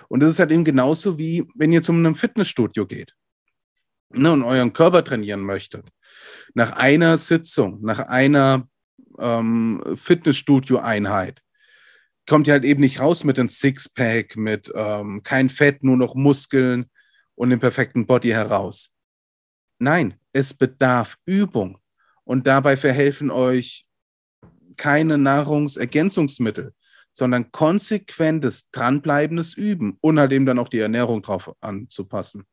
Und 0.09 0.21
das 0.21 0.31
ist 0.31 0.39
halt 0.39 0.51
eben 0.51 0.65
genauso 0.65 1.19
wie, 1.19 1.47
wenn 1.55 1.73
ihr 1.73 1.83
zu 1.83 1.93
einem 1.93 2.15
Fitnessstudio 2.15 2.87
geht 2.87 3.15
ne, 4.11 4.33
und 4.33 4.43
euren 4.43 4.73
Körper 4.73 5.05
trainieren 5.05 5.43
möchtet. 5.43 5.89
Nach 6.55 6.73
einer 6.73 7.17
Sitzung, 7.17 7.81
nach 7.83 8.01
einer 8.01 8.69
ähm, 9.19 9.83
Fitnessstudio-Einheit, 9.95 11.43
kommt 12.27 12.47
ihr 12.47 12.53
halt 12.53 12.65
eben 12.65 12.81
nicht 12.81 13.01
raus 13.01 13.25
mit 13.25 13.39
einem 13.39 13.49
Sixpack, 13.49 14.37
mit 14.37 14.71
ähm, 14.75 15.23
kein 15.23 15.49
Fett, 15.49 15.83
nur 15.83 15.97
noch 15.97 16.15
Muskeln 16.15 16.87
und 17.35 17.51
dem 17.51 17.61
perfekten 17.61 18.07
Body 18.07 18.29
heraus. 18.29 18.91
Nein, 19.79 20.15
es 20.33 20.53
bedarf 20.53 21.17
Übung. 21.25 21.79
Und 22.25 22.47
dabei 22.47 22.77
verhelfen 22.77 23.31
euch 23.31 23.87
keine 24.77 25.17
Nahrungsergänzungsmittel, 25.17 26.75
sondern 27.19 27.51
konsequentes, 27.51 28.71
dranbleibendes 28.71 29.55
Üben 29.55 29.99
und 30.01 30.21
halt 30.21 30.31
eben 30.31 30.47
dann 30.47 30.61
auch 30.61 30.69
die 30.69 30.79
Ernährung 30.79 31.21
drauf 31.21 31.53
anzupassen, 31.61 32.45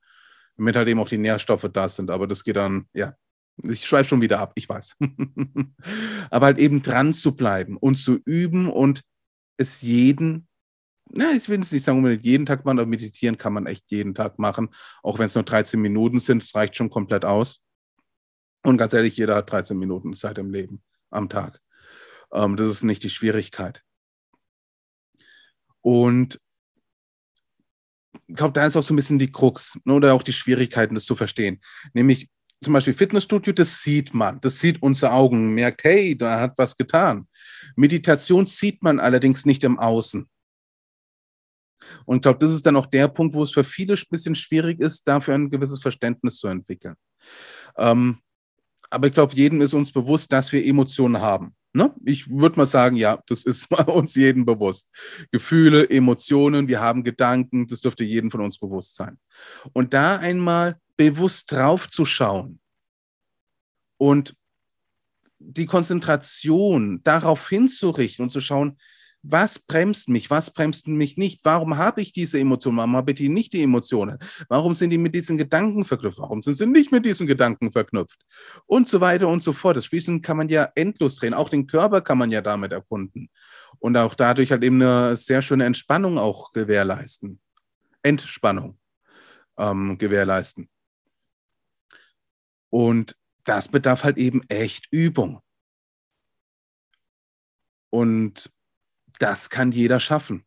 damit 0.58 0.76
halt 0.76 0.88
eben 0.88 1.00
auch 1.00 1.08
die 1.08 1.20
Nährstoffe 1.20 1.70
da 1.72 1.88
sind. 1.88 2.10
Aber 2.10 2.26
das 2.26 2.44
geht 2.44 2.56
dann, 2.56 2.90
ja, 2.92 3.14
ich 3.62 3.86
schweife 3.86 4.10
schon 4.10 4.22
wieder 4.22 4.40
ab, 4.40 4.54
ich 4.56 4.68
weiß. 4.68 4.96
Aber 6.32 6.48
halt 6.48 6.58
eben 6.58 6.82
dran 6.82 7.14
zu 7.14 7.36
bleiben 7.36 7.78
und 7.78 7.94
zu 7.94 8.18
üben 8.26 8.68
und 8.68 9.04
es 9.58 9.84
jeden, 9.84 10.48
na, 11.12 11.34
ich 11.34 11.48
will 11.48 11.60
nicht 11.60 11.84
sagen, 11.84 12.00
unbedingt 12.00 12.26
jeden 12.26 12.48
Tag 12.48 12.66
machen, 12.66 12.80
aber 12.80 12.90
meditieren 12.90 13.38
kann 13.38 13.54
man 13.54 13.68
echt 13.68 13.92
jeden 13.92 14.16
Tag 14.16 14.40
machen, 14.40 14.70
auch 15.04 15.20
wenn 15.20 15.28
es 15.28 15.36
nur 15.36 15.44
13 15.44 15.80
Minuten 15.80 16.18
sind, 16.18 16.42
das 16.42 16.56
reicht 16.56 16.76
schon 16.76 16.90
komplett 16.90 17.24
aus. 17.24 17.64
Und 18.64 18.78
ganz 18.78 18.94
ehrlich, 18.94 19.16
jeder 19.16 19.36
hat 19.36 19.52
13 19.52 19.78
Minuten 19.78 20.14
Zeit 20.14 20.40
im 20.40 20.52
Leben 20.52 20.82
am 21.12 21.30
Tag. 21.30 21.62
Ähm, 22.34 22.58
das 22.58 22.68
ist 22.68 22.84
nicht 22.84 23.04
die 23.04 23.12
Schwierigkeit. 23.12 23.85
Und 25.86 26.42
ich 28.28 28.36
glaube, 28.36 28.54
da 28.54 28.66
ist 28.66 28.76
auch 28.76 28.82
so 28.82 28.92
ein 28.92 28.96
bisschen 28.96 29.20
die 29.20 29.32
Krux 29.32 29.80
ne, 29.84 29.94
oder 29.94 30.16
auch 30.16 30.24
die 30.24 30.34
Schwierigkeiten, 30.34 30.96
das 30.96 31.06
zu 31.06 31.16
verstehen. 31.16 31.62
Nämlich 31.94 32.28
zum 32.64 32.74
Beispiel 32.74 32.96
Fitnessstudio, 32.96 33.54
das 33.54 33.84
sieht 33.84 34.12
man, 34.12 34.42
das 34.42 34.60
sieht 34.60 34.82
unser 34.82 35.14
Augen, 35.14 35.54
merkt, 35.54 35.84
hey, 35.84 36.18
da 36.18 36.40
hat 36.40 36.58
was 36.58 36.76
getan. 36.76 37.28
Meditation 37.76 38.48
sieht 38.48 38.82
man 38.82 39.00
allerdings 39.00 39.46
nicht 39.46 39.64
im 39.64 39.78
Außen. 39.78 40.28
Und 42.06 42.16
ich 42.16 42.22
glaube, 42.24 42.40
das 42.40 42.50
ist 42.50 42.66
dann 42.66 42.78
auch 42.78 42.88
der 42.88 43.08
Punkt, 43.08 43.36
wo 43.36 43.44
es 43.44 43.52
für 43.52 43.64
viele 43.64 43.94
ein 43.94 44.10
bisschen 44.10 44.34
schwierig 44.34 44.80
ist, 44.80 45.08
dafür 45.08 45.36
ein 45.36 45.52
gewisses 45.52 45.80
Verständnis 45.80 46.38
zu 46.38 46.48
entwickeln. 46.48 46.96
Ähm, 47.78 48.18
aber 48.90 49.06
ich 49.06 49.14
glaube, 49.14 49.36
jedem 49.36 49.62
ist 49.62 49.76
uns 49.76 49.92
bewusst, 49.92 50.34
dass 50.34 50.52
wir 50.52 50.66
Emotionen 50.66 51.22
haben. 51.22 51.56
Ne? 51.76 51.94
Ich 52.06 52.30
würde 52.30 52.56
mal 52.58 52.66
sagen, 52.66 52.96
ja, 52.96 53.22
das 53.28 53.44
ist 53.44 53.70
uns 53.88 54.16
jedem 54.16 54.46
bewusst. 54.46 54.90
Gefühle, 55.32 55.90
Emotionen, 55.90 56.70
wir 56.70 56.80
haben 56.80 57.04
Gedanken, 57.04 57.68
das 57.68 57.82
dürfte 57.82 58.06
jedem 58.06 58.32
von 58.32 58.42
uns 58.42 58.58
bewusst 58.58 58.96
sein. 58.96 59.20
Und 59.74 59.94
da 59.94 60.16
einmal 60.16 60.80
bewusst 60.96 61.52
drauf 61.52 61.90
zu 61.90 62.06
schauen 62.06 62.60
und 63.98 64.36
die 65.40 65.66
Konzentration 65.66 67.02
darauf 67.04 67.50
hinzurichten 67.50 68.24
und 68.24 68.30
zu 68.30 68.40
schauen, 68.40 68.78
was 69.28 69.60
bremst 69.60 70.10
mich, 70.10 70.30
was 70.30 70.52
bremst 70.52 70.88
mich 70.88 71.18
nicht, 71.18 71.42
warum 71.44 71.78
habe 71.78 72.02
ich 72.02 72.12
diese 72.12 72.40
Emotionen, 72.40 72.78
warum 72.78 72.96
habe 72.96 73.12
ich 73.12 73.20
nicht 73.22 73.54
die 73.54 73.64
Emotionen, 73.64 74.20
warum 74.50 74.76
sind 74.76 74.92
die 74.92 74.98
mit 74.98 75.16
diesen 75.16 75.38
Gedanken 75.38 75.84
verknüpft, 75.84 76.20
warum 76.20 76.42
sind 76.42 76.56
sie 76.56 76.66
nicht 76.66 76.92
mit 76.92 77.06
diesen 77.06 77.26
Gedanken 77.26 77.72
verknüpft? 77.72 78.20
Und 78.66 78.88
so 78.88 79.02
weiter 79.02 79.28
und 79.28 79.42
so 79.42 79.54
fort. 79.54 79.78
Das 79.78 79.86
Spielchen 79.86 80.22
kann 80.22 80.38
man 80.38 80.50
ja 80.50 80.70
endlos 80.76 81.16
drehen, 81.16 81.34
auch 81.34 81.50
den 81.50 81.68
Körper 81.68 82.02
kann 82.02 82.18
man 82.18 82.32
ja 82.32 82.42
damit 82.42 82.72
erkunden. 82.72 83.30
Und 83.80 83.98
auch 83.98 84.16
dadurch 84.16 84.52
halt 84.52 84.64
eben 84.64 84.82
eine 84.82 85.18
sehr 85.18 85.42
schöne 85.42 85.66
Entspannung 85.66 86.18
auch 86.18 86.52
gewährleisten, 86.54 87.40
Entspannung 88.04 88.78
ähm, 89.58 89.98
gewährleisten. 89.98 90.70
Und 92.70 93.18
das 93.44 93.68
bedarf 93.68 94.04
halt 94.04 94.18
eben 94.18 94.44
echt 94.50 94.88
Übung. 94.92 95.42
Und 97.90 98.52
das 99.20 99.50
kann 99.50 99.72
jeder 99.72 100.00
schaffen. 100.00 100.46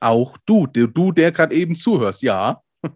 Auch 0.00 0.36
du, 0.46 0.66
du, 0.66 1.12
der 1.12 1.32
gerade 1.32 1.54
eben 1.54 1.76
zuhörst, 1.76 2.22
ja. 2.22 2.62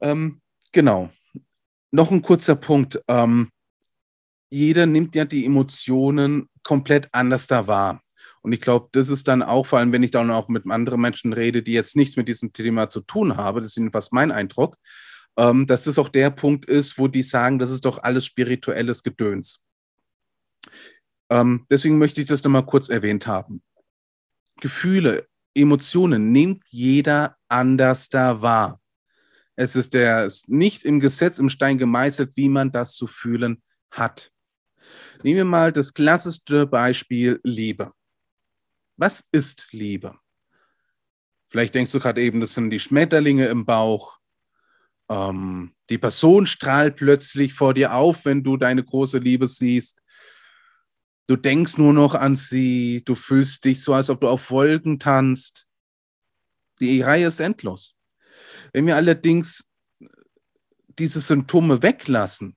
ähm, 0.00 0.40
genau. 0.72 1.10
Noch 1.90 2.10
ein 2.10 2.22
kurzer 2.22 2.56
Punkt. 2.56 3.00
Ähm, 3.08 3.50
jeder 4.50 4.86
nimmt 4.86 5.14
ja 5.14 5.24
die 5.24 5.44
Emotionen 5.44 6.48
komplett 6.62 7.08
anders 7.12 7.46
da 7.46 7.66
wahr. 7.66 8.02
Und 8.42 8.52
ich 8.52 8.60
glaube, 8.60 8.88
das 8.92 9.08
ist 9.08 9.28
dann 9.28 9.42
auch, 9.42 9.66
vor 9.66 9.78
allem 9.78 9.92
wenn 9.92 10.02
ich 10.02 10.10
dann 10.10 10.30
auch 10.30 10.48
mit 10.48 10.70
anderen 10.70 11.00
Menschen 11.00 11.32
rede, 11.32 11.62
die 11.62 11.72
jetzt 11.72 11.96
nichts 11.96 12.16
mit 12.16 12.28
diesem 12.28 12.52
Thema 12.52 12.88
zu 12.88 13.00
tun 13.00 13.36
haben, 13.36 13.58
das 13.58 13.66
ist 13.66 13.76
jedenfalls 13.76 14.12
mein 14.12 14.30
Eindruck, 14.30 14.76
ähm, 15.36 15.66
dass 15.66 15.84
das 15.84 15.98
auch 15.98 16.08
der 16.08 16.30
Punkt 16.30 16.64
ist, 16.66 16.98
wo 16.98 17.08
die 17.08 17.22
sagen, 17.22 17.58
das 17.58 17.70
ist 17.70 17.84
doch 17.84 18.02
alles 18.02 18.26
spirituelles 18.26 19.02
Gedöns. 19.02 19.64
Ähm, 21.30 21.66
deswegen 21.70 21.98
möchte 21.98 22.20
ich 22.20 22.26
das 22.26 22.42
nochmal 22.42 22.66
kurz 22.66 22.88
erwähnt 22.88 23.26
haben. 23.26 23.62
Gefühle, 24.60 25.28
Emotionen 25.54 26.32
nimmt 26.32 26.64
jeder 26.68 27.36
anders 27.48 28.08
da 28.08 28.42
wahr. 28.42 28.80
Es 29.56 29.74
ist, 29.74 29.92
der, 29.94 30.24
ist 30.26 30.48
nicht 30.48 30.84
im 30.84 31.00
Gesetz, 31.00 31.38
im 31.38 31.48
Stein 31.48 31.78
gemeißelt, 31.78 32.32
wie 32.36 32.48
man 32.48 32.70
das 32.70 32.94
zu 32.94 33.06
fühlen 33.06 33.62
hat. 33.90 34.30
Nehmen 35.22 35.36
wir 35.36 35.44
mal 35.44 35.72
das 35.72 35.92
klassischste 35.92 36.66
Beispiel 36.66 37.40
Liebe. 37.42 37.92
Was 38.96 39.28
ist 39.32 39.68
Liebe? 39.72 40.16
Vielleicht 41.48 41.74
denkst 41.74 41.92
du 41.92 41.98
gerade 41.98 42.22
eben, 42.22 42.40
das 42.40 42.54
sind 42.54 42.70
die 42.70 42.80
Schmetterlinge 42.80 43.46
im 43.46 43.64
Bauch. 43.64 44.18
Ähm, 45.08 45.74
die 45.88 45.98
Person 45.98 46.46
strahlt 46.46 46.96
plötzlich 46.96 47.54
vor 47.54 47.74
dir 47.74 47.94
auf, 47.94 48.24
wenn 48.26 48.44
du 48.44 48.56
deine 48.56 48.84
große 48.84 49.18
Liebe 49.18 49.46
siehst. 49.46 50.02
Du 51.28 51.36
denkst 51.36 51.76
nur 51.76 51.92
noch 51.92 52.14
an 52.14 52.34
sie, 52.34 53.02
du 53.04 53.14
fühlst 53.14 53.66
dich 53.66 53.82
so, 53.82 53.92
als 53.92 54.08
ob 54.08 54.22
du 54.22 54.28
auf 54.28 54.50
Wolken 54.50 54.98
tanzt. 54.98 55.68
Die 56.80 57.02
Reihe 57.02 57.26
ist 57.26 57.38
endlos. 57.38 57.94
Wenn 58.72 58.86
wir 58.86 58.96
allerdings 58.96 59.68
diese 60.88 61.20
Symptome 61.20 61.82
weglassen, 61.82 62.56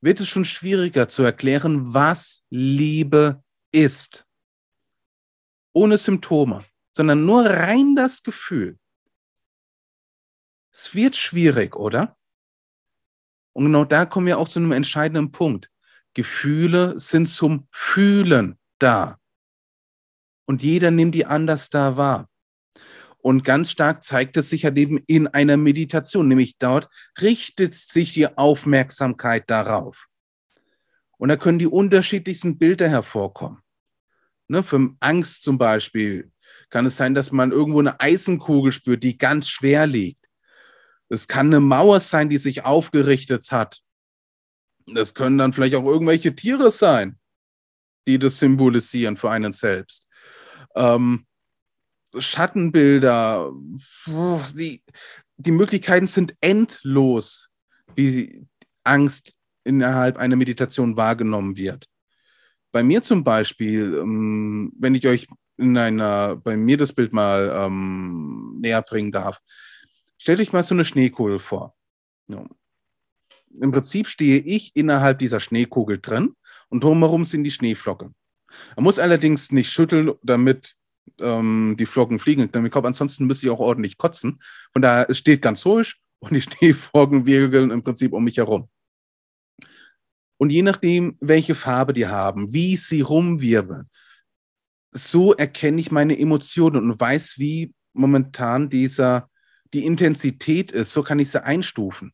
wird 0.00 0.20
es 0.20 0.28
schon 0.28 0.44
schwieriger 0.44 1.08
zu 1.08 1.24
erklären, 1.24 1.92
was 1.92 2.46
Liebe 2.48 3.42
ist. 3.72 4.24
Ohne 5.72 5.98
Symptome, 5.98 6.64
sondern 6.92 7.26
nur 7.26 7.44
rein 7.44 7.96
das 7.96 8.22
Gefühl. 8.22 8.78
Es 10.70 10.94
wird 10.94 11.16
schwierig, 11.16 11.74
oder? 11.74 12.16
Und 13.52 13.64
genau 13.64 13.84
da 13.84 14.06
kommen 14.06 14.26
wir 14.26 14.38
auch 14.38 14.48
zu 14.48 14.60
einem 14.60 14.70
entscheidenden 14.70 15.32
Punkt. 15.32 15.72
Gefühle 16.16 16.98
sind 16.98 17.26
zum 17.26 17.68
Fühlen 17.70 18.58
da. 18.78 19.18
Und 20.46 20.62
jeder 20.62 20.90
nimmt 20.90 21.14
die 21.14 21.26
anders 21.26 21.68
da 21.68 21.98
wahr. 21.98 22.30
Und 23.18 23.44
ganz 23.44 23.70
stark 23.70 24.02
zeigt 24.02 24.38
es 24.38 24.48
sich 24.48 24.62
ja 24.62 24.74
eben 24.74 24.96
in 25.06 25.26
einer 25.26 25.58
Meditation, 25.58 26.26
nämlich 26.26 26.56
dort 26.56 26.88
richtet 27.20 27.74
sich 27.74 28.14
die 28.14 28.34
Aufmerksamkeit 28.34 29.50
darauf. 29.50 30.06
Und 31.18 31.28
da 31.28 31.36
können 31.36 31.58
die 31.58 31.66
unterschiedlichsten 31.66 32.56
Bilder 32.56 32.88
hervorkommen. 32.88 33.60
Ne, 34.48 34.62
für 34.62 34.96
Angst 35.00 35.42
zum 35.42 35.58
Beispiel 35.58 36.32
kann 36.70 36.86
es 36.86 36.96
sein, 36.96 37.14
dass 37.14 37.30
man 37.30 37.52
irgendwo 37.52 37.80
eine 37.80 38.00
Eisenkugel 38.00 38.72
spürt, 38.72 39.02
die 39.02 39.18
ganz 39.18 39.50
schwer 39.50 39.86
liegt. 39.86 40.24
Es 41.10 41.28
kann 41.28 41.48
eine 41.48 41.60
Mauer 41.60 42.00
sein, 42.00 42.30
die 42.30 42.38
sich 42.38 42.64
aufgerichtet 42.64 43.52
hat 43.52 43.82
das 44.86 45.14
können 45.14 45.38
dann 45.38 45.52
vielleicht 45.52 45.74
auch 45.74 45.84
irgendwelche 45.84 46.34
Tiere 46.34 46.70
sein, 46.70 47.18
die 48.06 48.18
das 48.18 48.38
symbolisieren 48.38 49.16
für 49.16 49.30
einen 49.30 49.52
selbst. 49.52 50.08
Ähm, 50.74 51.26
Schattenbilder, 52.16 53.52
die, 54.54 54.82
die 55.36 55.50
Möglichkeiten 55.50 56.06
sind 56.06 56.34
endlos, 56.40 57.50
wie 57.94 58.46
Angst 58.84 59.34
innerhalb 59.64 60.16
einer 60.16 60.36
Meditation 60.36 60.96
wahrgenommen 60.96 61.56
wird. 61.56 61.88
Bei 62.72 62.82
mir 62.82 63.02
zum 63.02 63.24
Beispiel, 63.24 63.96
ähm, 63.96 64.72
wenn 64.78 64.94
ich 64.94 65.06
euch 65.06 65.26
in 65.56 65.76
einer, 65.76 66.36
bei 66.36 66.56
mir 66.56 66.76
das 66.76 66.92
Bild 66.92 67.12
mal 67.12 67.50
ähm, 67.54 68.58
näher 68.60 68.82
bringen 68.82 69.12
darf, 69.12 69.40
stellt 70.18 70.40
euch 70.40 70.52
mal 70.52 70.62
so 70.62 70.74
eine 70.74 70.84
Schneekugel 70.84 71.38
vor. 71.38 71.74
Im 73.60 73.72
Prinzip 73.72 74.08
stehe 74.08 74.38
ich 74.38 74.74
innerhalb 74.74 75.18
dieser 75.18 75.40
Schneekugel 75.40 75.98
drin 76.00 76.34
und 76.68 76.84
drumherum 76.84 77.24
sind 77.24 77.44
die 77.44 77.50
Schneeflocken. 77.50 78.14
Man 78.76 78.84
muss 78.84 78.98
allerdings 78.98 79.52
nicht 79.52 79.70
schütteln, 79.70 80.12
damit 80.22 80.74
ähm, 81.20 81.76
die 81.78 81.86
Flocken 81.86 82.18
fliegen. 82.18 82.42
Ich 82.42 82.70
glaube, 82.70 82.88
ansonsten 82.88 83.26
müsste 83.26 83.46
ich 83.46 83.52
auch 83.52 83.60
ordentlich 83.60 83.96
kotzen. 83.98 84.40
Von 84.72 84.82
daher, 84.82 85.08
es 85.08 85.18
steht 85.18 85.42
ganz 85.42 85.64
ruhig 85.66 85.96
und 86.18 86.34
die 86.34 86.40
Schneeflocken 86.42 87.26
wirbeln 87.26 87.70
im 87.70 87.82
Prinzip 87.82 88.12
um 88.12 88.24
mich 88.24 88.38
herum. 88.38 88.68
Und 90.38 90.50
je 90.50 90.62
nachdem, 90.62 91.16
welche 91.20 91.54
Farbe 91.54 91.92
die 91.92 92.06
haben, 92.06 92.52
wie 92.52 92.76
sie 92.76 93.00
rumwirbeln, 93.00 93.88
so 94.92 95.34
erkenne 95.34 95.80
ich 95.80 95.90
meine 95.90 96.18
Emotionen 96.18 96.90
und 96.90 97.00
weiß, 97.00 97.38
wie 97.38 97.72
momentan 97.92 98.68
dieser, 98.68 99.30
die 99.72 99.84
Intensität 99.84 100.72
ist. 100.72 100.92
So 100.92 101.02
kann 101.02 101.18
ich 101.18 101.30
sie 101.30 101.42
einstufen. 101.42 102.12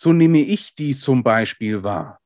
So 0.00 0.12
nehme 0.12 0.38
ich 0.38 0.76
die 0.76 0.94
zum 0.94 1.24
Beispiel 1.24 1.82
wahr. 1.82 2.20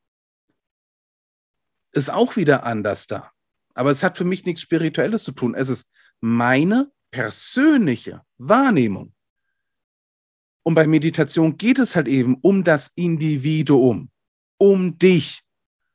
Ist 1.92 2.10
auch 2.10 2.36
wieder 2.36 2.64
anders 2.64 3.06
da. 3.06 3.32
Aber 3.72 3.90
es 3.90 4.02
hat 4.02 4.18
für 4.18 4.24
mich 4.24 4.44
nichts 4.44 4.60
Spirituelles 4.60 5.24
zu 5.24 5.32
tun. 5.32 5.54
Es 5.54 5.70
ist 5.70 5.90
meine 6.20 6.92
persönliche 7.10 8.20
Wahrnehmung. 8.36 9.14
Und 10.64 10.74
bei 10.74 10.86
Meditation 10.86 11.56
geht 11.56 11.78
es 11.78 11.96
halt 11.96 12.08
eben 12.08 12.36
um 12.42 12.62
das 12.62 12.88
Individuum, 12.88 14.10
um 14.58 14.98
dich. 14.98 15.40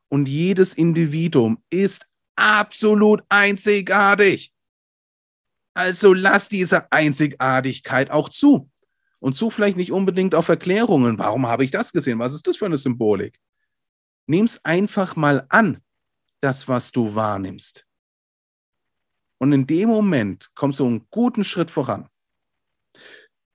Und 0.09 0.27
jedes 0.27 0.73
Individuum 0.73 1.63
ist 1.69 2.07
absolut 2.35 3.23
einzigartig. 3.29 4.51
Also 5.75 6.15
lass 6.15 6.49
diese 6.49 6.91
Einzigartigkeit 6.91 8.09
auch 8.09 8.29
zu. 8.29 8.67
Und 9.19 9.35
zu 9.35 9.49
vielleicht 9.49 9.77
nicht 9.77 9.91
unbedingt 9.91 10.35
auf 10.35 10.47
Erklärungen. 10.47 11.17
Warum 11.17 11.47
habe 11.47 11.63
ich 11.63 11.71
das 11.71 11.91
gesehen? 11.91 12.19
Was 12.19 12.33
ist 12.33 12.47
das 12.47 12.57
für 12.57 12.65
eine 12.65 12.77
Symbolik? 12.77 13.39
Nimm's 14.27 14.63
einfach 14.63 15.15
mal 15.15 15.45
an, 15.49 15.81
das, 16.41 16.67
was 16.67 16.91
du 16.91 17.15
wahrnimmst. 17.15 17.85
Und 19.39 19.53
in 19.53 19.65
dem 19.67 19.89
Moment 19.89 20.49
kommst 20.55 20.79
du 20.79 20.85
einen 20.85 21.07
guten 21.09 21.43
Schritt 21.43 21.71
voran. 21.71 22.09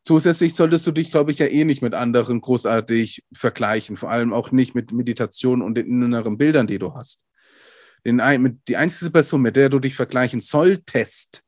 Zusätzlich 0.05 0.55
solltest 0.55 0.85
du 0.87 0.91
dich, 0.91 1.13
glaube 1.13 1.31
ich, 1.31 1.39
ja 1.39 1.47
eh 1.47 1.65
nicht 1.65 1.81
mit 1.81 1.95
anderen 1.95 2.41
großartig 2.41 3.25
vergleichen, 3.33 3.97
vor 3.97 4.11
allem 4.11 4.33
auch 4.33 4.51
nicht 4.51 4.75
mit 4.75 4.91
Meditation 4.91 5.63
und 5.63 5.77
den 5.77 5.87
inneren 5.87 6.39
Bildern, 6.39 6.67
die 6.67 6.81
du 6.81 6.95
hast. 6.95 7.25
Die 8.05 8.77
einzige 8.77 9.13
Person, 9.13 9.43
mit 9.43 9.55
der 9.55 9.69
du 9.69 9.79
dich 9.79 9.95
vergleichen 9.95 10.41
solltest, 10.41 11.45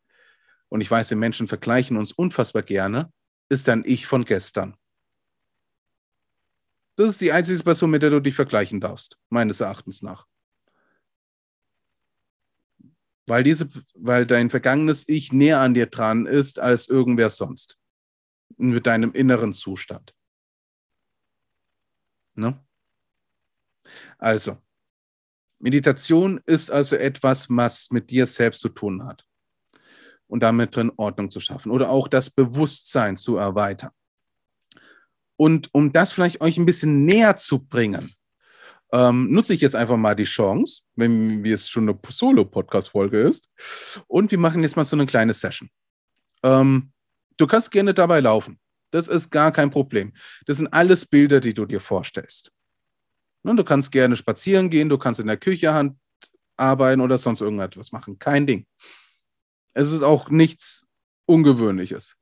und 0.68 0.80
ich 0.80 0.90
weiß, 0.90 1.08
die 1.08 1.16
Menschen 1.16 1.48
vergleichen 1.48 1.96
uns 1.96 2.12
unfassbar 2.12 2.62
gerne, 2.62 3.10
ist 3.54 3.68
dann 3.68 3.84
ich 3.86 4.06
von 4.06 4.24
gestern. 4.24 4.76
Das 6.96 7.12
ist 7.12 7.20
die 7.20 7.32
einzige 7.32 7.62
Person, 7.62 7.90
mit 7.90 8.02
der 8.02 8.10
du 8.10 8.20
dich 8.20 8.34
vergleichen 8.34 8.80
darfst, 8.80 9.16
meines 9.28 9.60
Erachtens 9.60 10.02
nach. 10.02 10.26
Weil, 13.26 13.42
diese, 13.42 13.68
weil 13.94 14.26
dein 14.26 14.50
vergangenes 14.50 15.08
Ich 15.08 15.32
näher 15.32 15.60
an 15.60 15.72
dir 15.72 15.86
dran 15.86 16.26
ist 16.26 16.58
als 16.58 16.88
irgendwer 16.88 17.30
sonst. 17.30 17.78
Mit 18.56 18.86
deinem 18.86 19.12
inneren 19.12 19.52
Zustand. 19.52 20.14
Ne? 22.34 22.62
Also, 24.18 24.58
Meditation 25.58 26.40
ist 26.46 26.70
also 26.70 26.96
etwas, 26.96 27.48
was 27.48 27.90
mit 27.90 28.10
dir 28.10 28.26
selbst 28.26 28.60
zu 28.60 28.68
tun 28.68 29.04
hat. 29.04 29.26
Und 30.26 30.42
damit 30.42 30.74
drin 30.74 30.90
Ordnung 30.96 31.30
zu 31.30 31.38
schaffen 31.38 31.70
oder 31.70 31.90
auch 31.90 32.08
das 32.08 32.30
Bewusstsein 32.30 33.16
zu 33.16 33.36
erweitern. 33.36 33.90
Und 35.36 35.68
um 35.72 35.92
das 35.92 36.12
vielleicht 36.12 36.40
euch 36.40 36.56
ein 36.56 36.66
bisschen 36.66 37.04
näher 37.04 37.36
zu 37.36 37.64
bringen, 37.64 38.12
ähm, 38.92 39.30
nutze 39.30 39.54
ich 39.54 39.60
jetzt 39.60 39.74
einfach 39.74 39.96
mal 39.96 40.14
die 40.14 40.24
Chance, 40.24 40.82
wenn 40.94 41.44
es 41.44 41.68
schon 41.68 41.88
eine 41.88 41.98
Solo-Podcast-Folge 42.08 43.18
ist. 43.18 43.48
Und 44.06 44.30
wir 44.30 44.38
machen 44.38 44.62
jetzt 44.62 44.76
mal 44.76 44.84
so 44.84 44.96
eine 44.96 45.06
kleine 45.06 45.34
Session. 45.34 45.68
Ähm, 46.44 46.92
du 47.36 47.46
kannst 47.46 47.70
gerne 47.70 47.92
dabei 47.92 48.20
laufen. 48.20 48.58
Das 48.92 49.08
ist 49.08 49.30
gar 49.30 49.50
kein 49.50 49.70
Problem. 49.70 50.12
Das 50.46 50.58
sind 50.58 50.68
alles 50.68 51.06
Bilder, 51.06 51.40
die 51.40 51.54
du 51.54 51.66
dir 51.66 51.80
vorstellst. 51.80 52.52
Und 53.42 53.56
du 53.56 53.64
kannst 53.64 53.90
gerne 53.90 54.14
spazieren 54.14 54.70
gehen, 54.70 54.88
du 54.88 54.96
kannst 54.96 55.18
in 55.18 55.26
der 55.26 55.36
Küche 55.36 55.92
arbeiten 56.56 57.00
oder 57.00 57.18
sonst 57.18 57.40
irgendetwas 57.40 57.90
machen. 57.90 58.18
Kein 58.18 58.46
Ding. 58.46 58.66
Es 59.74 59.92
ist 59.92 60.02
auch 60.02 60.30
nichts 60.30 60.86
Ungewöhnliches. 61.26 62.16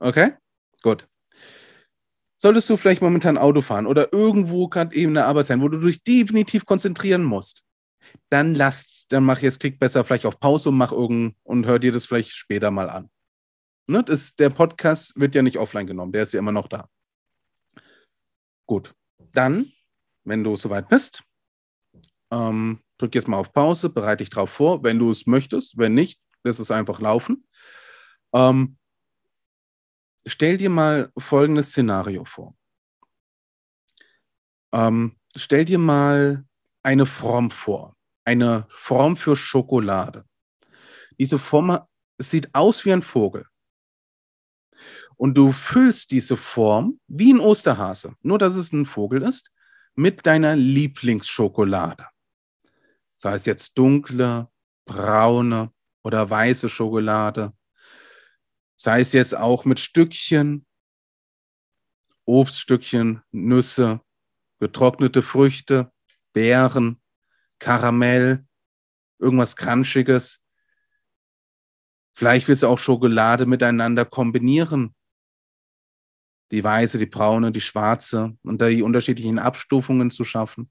Okay? 0.00 0.32
Gut 0.82 1.08
solltest 2.38 2.70
du 2.70 2.76
vielleicht 2.76 3.02
momentan 3.02 3.36
Auto 3.36 3.62
fahren 3.62 3.86
oder 3.86 4.12
irgendwo 4.12 4.68
gerade 4.68 4.94
eben 4.94 5.12
eine 5.12 5.26
Arbeit 5.26 5.46
sein, 5.46 5.60
wo 5.60 5.68
du 5.68 5.78
dich 5.78 6.02
definitiv 6.02 6.64
konzentrieren 6.64 7.24
musst, 7.24 7.62
dann 8.30 8.54
lass, 8.54 9.06
dann 9.08 9.24
mach 9.24 9.40
jetzt, 9.40 9.60
klick 9.60 9.78
besser 9.78 10.04
vielleicht 10.04 10.24
auf 10.24 10.40
Pause 10.40 10.70
und 10.70 10.76
mach 10.76 10.92
irgend 10.92 11.36
und 11.42 11.66
hör 11.66 11.78
dir 11.78 11.92
das 11.92 12.06
vielleicht 12.06 12.30
später 12.30 12.70
mal 12.70 12.88
an. 12.88 13.10
Ne, 13.86 14.02
das, 14.04 14.36
der 14.36 14.50
Podcast 14.50 15.18
wird 15.18 15.34
ja 15.34 15.42
nicht 15.42 15.58
offline 15.58 15.86
genommen, 15.86 16.12
der 16.12 16.22
ist 16.22 16.32
ja 16.32 16.38
immer 16.38 16.52
noch 16.52 16.68
da. 16.68 16.88
Gut, 18.66 18.94
dann, 19.32 19.72
wenn 20.24 20.44
du 20.44 20.56
soweit 20.56 20.88
bist, 20.88 21.22
ähm, 22.30 22.80
drück 22.98 23.14
jetzt 23.14 23.28
mal 23.28 23.38
auf 23.38 23.52
Pause, 23.52 23.88
bereite 23.88 24.18
dich 24.18 24.30
drauf 24.30 24.50
vor, 24.50 24.82
wenn 24.82 24.98
du 24.98 25.10
es 25.10 25.26
möchtest. 25.26 25.78
Wenn 25.78 25.94
nicht, 25.94 26.20
lass 26.44 26.58
es 26.58 26.70
einfach 26.70 27.00
laufen. 27.00 27.46
Ähm, 28.34 28.76
stell 30.26 30.56
dir 30.56 30.70
mal 30.70 31.10
folgendes 31.16 31.70
Szenario 31.70 32.24
vor. 32.24 32.54
Ähm, 34.72 35.16
stell 35.34 35.64
dir 35.64 35.78
mal 35.78 36.44
eine 36.82 37.06
Form 37.06 37.50
vor, 37.50 37.96
eine 38.24 38.66
Form 38.68 39.16
für 39.16 39.36
Schokolade. 39.36 40.24
Diese 41.18 41.38
Form 41.38 41.78
sieht 42.18 42.54
aus 42.54 42.84
wie 42.84 42.92
ein 42.92 43.02
Vogel. 43.02 43.46
Und 45.16 45.34
du 45.34 45.52
füllst 45.52 46.12
diese 46.12 46.36
Form 46.36 47.00
wie 47.08 47.32
ein 47.32 47.40
Osterhase, 47.40 48.14
nur 48.22 48.38
dass 48.38 48.54
es 48.54 48.72
ein 48.72 48.86
Vogel 48.86 49.22
ist, 49.22 49.50
mit 49.96 50.26
deiner 50.26 50.54
Lieblingsschokolade. 50.54 52.06
Sei 53.20 53.34
es 53.34 53.44
jetzt 53.44 53.76
dunkle, 53.76 54.48
braune 54.86 55.72
oder 56.02 56.30
weiße 56.30 56.70
Schokolade 56.70 57.52
sei 58.78 59.00
es 59.00 59.12
jetzt 59.12 59.36
auch 59.36 59.64
mit 59.64 59.80
Stückchen, 59.80 60.64
Obststückchen, 62.24 63.22
Nüsse, 63.32 64.00
getrocknete 64.60 65.22
Früchte, 65.22 65.92
Beeren, 66.32 67.02
Karamell, 67.58 68.46
irgendwas 69.18 69.56
Crunchiges. 69.56 70.44
Vielleicht 72.14 72.46
willst 72.46 72.62
du 72.62 72.68
auch 72.68 72.78
Schokolade 72.78 73.46
miteinander 73.46 74.04
kombinieren. 74.04 74.94
Die 76.50 76.62
weiße, 76.62 76.98
die 76.98 77.06
braune, 77.06 77.50
die 77.50 77.60
schwarze 77.60 78.36
und 78.42 78.60
da 78.60 78.68
die 78.68 78.82
unterschiedlichen 78.82 79.38
Abstufungen 79.38 80.10
zu 80.10 80.24
schaffen. 80.24 80.70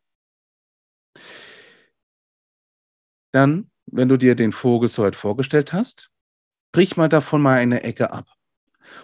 Dann, 3.32 3.72
wenn 3.86 4.10
du 4.10 4.18
dir 4.18 4.36
den 4.36 4.52
Vogel 4.52 4.90
so 4.90 5.04
weit 5.04 5.16
vorgestellt 5.16 5.74
hast, 5.74 6.10
brich 6.72 6.98
mal 6.98 7.10
davon 7.10 7.42
mal 7.42 7.58
eine 7.58 7.84
Ecke 7.84 8.12
ab 8.12 8.28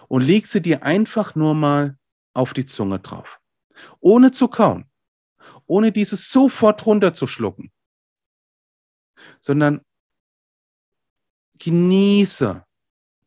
und 0.08 0.22
leg 0.22 0.46
sie 0.46 0.62
dir 0.62 0.82
einfach 0.82 1.34
nur 1.34 1.54
mal 1.54 1.98
auf 2.32 2.54
die 2.54 2.66
Zunge 2.66 3.00
drauf. 3.00 3.40
Ohne 4.00 4.30
zu 4.30 4.48
kauen, 4.48 4.90
ohne 5.66 5.92
dieses 5.92 6.30
sofort 6.30 6.84
runterzuschlucken, 6.86 7.72
sondern 9.40 9.80
genieße 11.58 12.64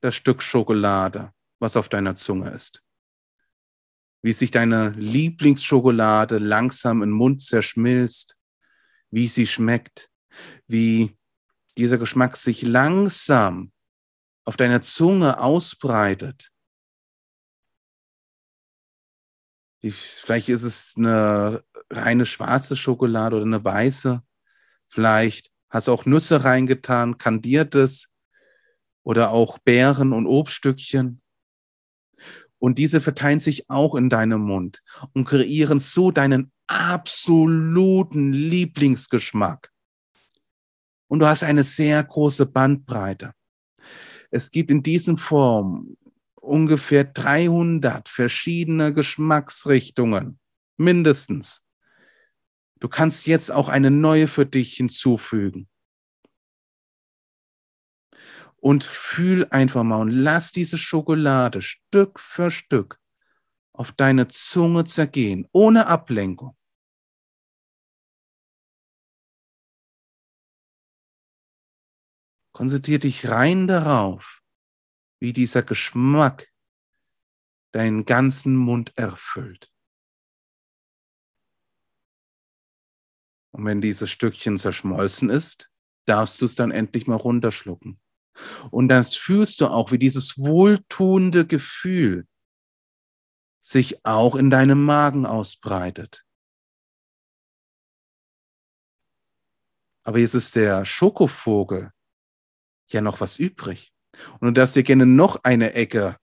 das 0.02 0.16
Stück 0.16 0.42
Schokolade, 0.42 1.34
was 1.60 1.76
auf 1.76 1.90
deiner 1.90 2.16
Zunge 2.16 2.52
ist. 2.52 2.84
Wie 4.22 4.34
sich 4.34 4.52
deine 4.52 4.90
Lieblingsschokolade 4.90 6.38
langsam 6.38 7.02
im 7.04 7.12
Mund 7.12 7.42
zerschmilzt, 7.42 8.38
wie 9.10 9.28
sie 9.28 9.48
schmeckt, 9.48 10.10
wie 10.68 11.18
dieser 11.78 11.98
Geschmack 11.98 12.38
sich 12.38 12.62
langsam 12.64 13.72
auf 14.46 14.58
deiner 14.58 14.82
Zunge 14.82 15.40
ausbreitet. 15.40 16.52
Vielleicht 19.82 20.50
ist 20.50 20.64
es 20.64 20.94
eine 20.98 21.64
reine 21.90 22.26
schwarze 22.26 22.76
Schokolade 22.76 23.36
oder 23.36 23.46
eine 23.46 23.64
weiße. 23.64 24.22
Vielleicht 24.88 25.52
hast 25.70 25.88
du 25.88 25.92
auch 25.92 26.06
Nüsse 26.06 26.44
reingetan, 26.44 27.18
kandiertes 27.18 28.12
oder 29.04 29.32
auch 29.32 29.60
Beeren 29.60 30.14
und 30.14 30.26
Obststückchen. 30.26 31.22
Und 32.60 32.80
diese 32.80 33.02
verteilen 33.02 33.40
sich 33.40 33.70
auch 33.70 33.96
in 33.96 34.10
deinem 34.10 34.42
Mund 34.42 34.82
und 35.14 35.26
kreieren 35.26 35.80
so 35.80 36.12
deinen 36.12 36.52
absoluten 36.66 38.34
Lieblingsgeschmack. 38.34 39.72
Und 41.08 41.20
du 41.20 41.28
hast 41.28 41.44
eine 41.44 41.64
sehr 41.64 42.04
große 42.04 42.46
Bandbreite. 42.46 43.34
Es 44.30 44.52
gibt 44.52 44.72
in 44.72 44.84
diesen 44.84 45.18
Formen 45.18 45.98
ungefähr 46.36 47.04
300 47.04 48.10
verschiedene 48.10 48.94
Geschmacksrichtungen, 48.94 50.40
mindestens. 50.78 51.66
Du 52.80 52.90
kannst 52.90 53.26
jetzt 53.28 53.52
auch 53.52 53.70
eine 53.70 53.92
neue 53.92 54.28
für 54.28 54.46
dich 54.46 54.76
hinzufügen. 54.76 55.68
Und 58.58 58.84
fühl 58.84 59.48
einfach 59.50 59.84
mal 59.84 60.02
und 60.02 60.10
lass 60.10 60.52
diese 60.52 60.78
Schokolade 60.78 61.62
Stück 61.62 62.20
für 62.20 62.52
Stück 62.52 63.00
auf 63.72 63.92
deine 63.92 64.28
Zunge 64.28 64.86
zergehen, 64.86 65.48
ohne 65.52 65.88
Ablenkung. 65.88 66.57
Konzentriere 72.58 72.98
dich 72.98 73.28
rein 73.28 73.68
darauf, 73.68 74.42
wie 75.20 75.32
dieser 75.32 75.62
Geschmack 75.62 76.52
deinen 77.72 78.04
ganzen 78.04 78.56
Mund 78.56 78.98
erfüllt. 78.98 79.72
Und 83.52 83.64
wenn 83.66 83.80
dieses 83.80 84.10
Stückchen 84.10 84.58
zerschmolzen 84.58 85.30
ist, 85.30 85.70
darfst 86.06 86.42
du 86.42 86.46
es 86.46 86.56
dann 86.56 86.72
endlich 86.72 87.06
mal 87.06 87.18
runterschlucken. 87.18 88.02
Und 88.72 88.88
dann 88.88 89.04
fühlst 89.04 89.62
du 89.62 89.68
auch, 89.68 89.92
wie 89.92 90.00
dieses 90.00 90.40
wohltuende 90.40 91.46
Gefühl 91.46 92.28
sich 93.62 94.04
auch 94.04 94.34
in 94.36 94.50
deinem 94.50 94.84
Magen 94.84 95.28
ausbreitet. 95.28 96.26
Aber 100.02 100.18
jetzt 100.18 100.34
ist 100.34 100.56
der 100.56 100.86
Schokovogel 100.86 101.92
ja 102.94 103.02
noch 103.02 103.22
was 103.22 103.38
übrig. 103.38 103.94
Und 104.40 104.48
du 104.48 104.52
darfst 104.52 104.76
dir 104.76 104.84
gerne 104.84 105.06
noch 105.06 105.44
eine 105.44 105.74
Ecke 105.74 106.18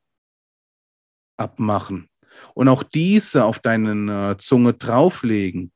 abmachen 1.36 2.08
und 2.54 2.68
auch 2.68 2.82
diese 2.82 3.44
auf 3.44 3.58
deine 3.58 4.32
äh, 4.32 4.36
Zunge 4.38 4.74
drauflegen. 4.74 5.72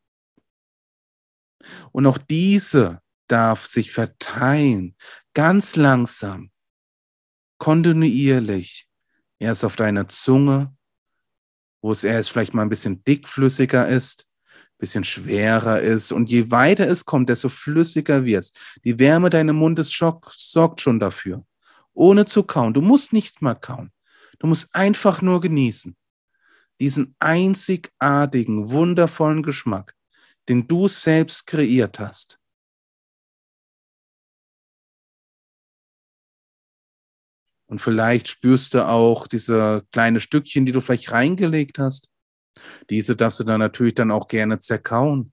Und 1.92 2.07
auch 2.07 2.18
diese 2.18 3.01
darf 3.29 3.66
sich 3.66 3.92
verteilen, 3.92 4.96
ganz 5.35 5.77
langsam, 5.77 6.51
kontinuierlich, 7.59 8.88
erst 9.38 9.64
auf 9.64 9.77
deiner 9.77 10.09
Zunge, 10.09 10.74
wo 11.83 11.92
es 11.92 12.05
erst 12.05 12.31
vielleicht 12.31 12.55
mal 12.55 12.62
ein 12.62 12.68
bisschen 12.68 13.05
dickflüssiger 13.05 13.88
ist, 13.88 14.27
bisschen 14.78 15.04
schwerer 15.04 15.80
ist. 15.80 16.12
Und 16.12 16.30
je 16.30 16.50
weiter 16.50 16.88
es 16.88 17.04
kommt, 17.04 17.28
desto 17.28 17.48
flüssiger 17.48 18.24
wird 18.24 18.44
es. 18.44 18.52
Die 18.84 18.98
Wärme 18.98 19.30
deines 19.30 19.54
Mundes 19.54 19.90
sorgt 19.90 20.80
schon 20.80 21.00
dafür. 21.00 21.44
Ohne 21.92 22.24
zu 22.24 22.44
kauen. 22.44 22.74
Du 22.74 22.80
musst 22.80 23.12
nicht 23.12 23.42
mal 23.42 23.54
kauen. 23.54 23.92
Du 24.38 24.46
musst 24.46 24.74
einfach 24.74 25.20
nur 25.20 25.40
genießen. 25.40 25.96
Diesen 26.80 27.16
einzigartigen, 27.18 28.70
wundervollen 28.70 29.42
Geschmack, 29.42 29.94
den 30.48 30.68
du 30.68 30.86
selbst 30.86 31.46
kreiert 31.46 31.98
hast. 31.98 32.38
Und 37.66 37.80
vielleicht 37.80 38.28
spürst 38.28 38.74
du 38.74 38.86
auch 38.86 39.26
diese 39.26 39.86
kleine 39.92 40.20
Stückchen, 40.20 40.64
die 40.64 40.72
du 40.72 40.80
vielleicht 40.80 41.10
reingelegt 41.10 41.78
hast. 41.78 42.08
Diese 42.90 43.16
darfst 43.16 43.40
du 43.40 43.44
dann 43.44 43.60
natürlich 43.60 43.94
dann 43.94 44.10
auch 44.10 44.28
gerne 44.28 44.58
zerkauen. 44.58 45.32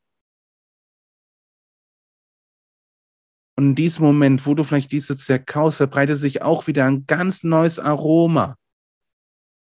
Und 3.57 3.69
in 3.69 3.75
diesem 3.75 4.03
Moment, 4.03 4.45
wo 4.45 4.53
du 4.53 4.63
vielleicht 4.63 4.91
diese 4.91 5.15
zerkaust, 5.15 5.77
verbreitet 5.77 6.19
sich 6.19 6.41
auch 6.41 6.67
wieder 6.67 6.85
ein 6.85 7.05
ganz 7.07 7.43
neues 7.43 7.79
Aroma 7.79 8.57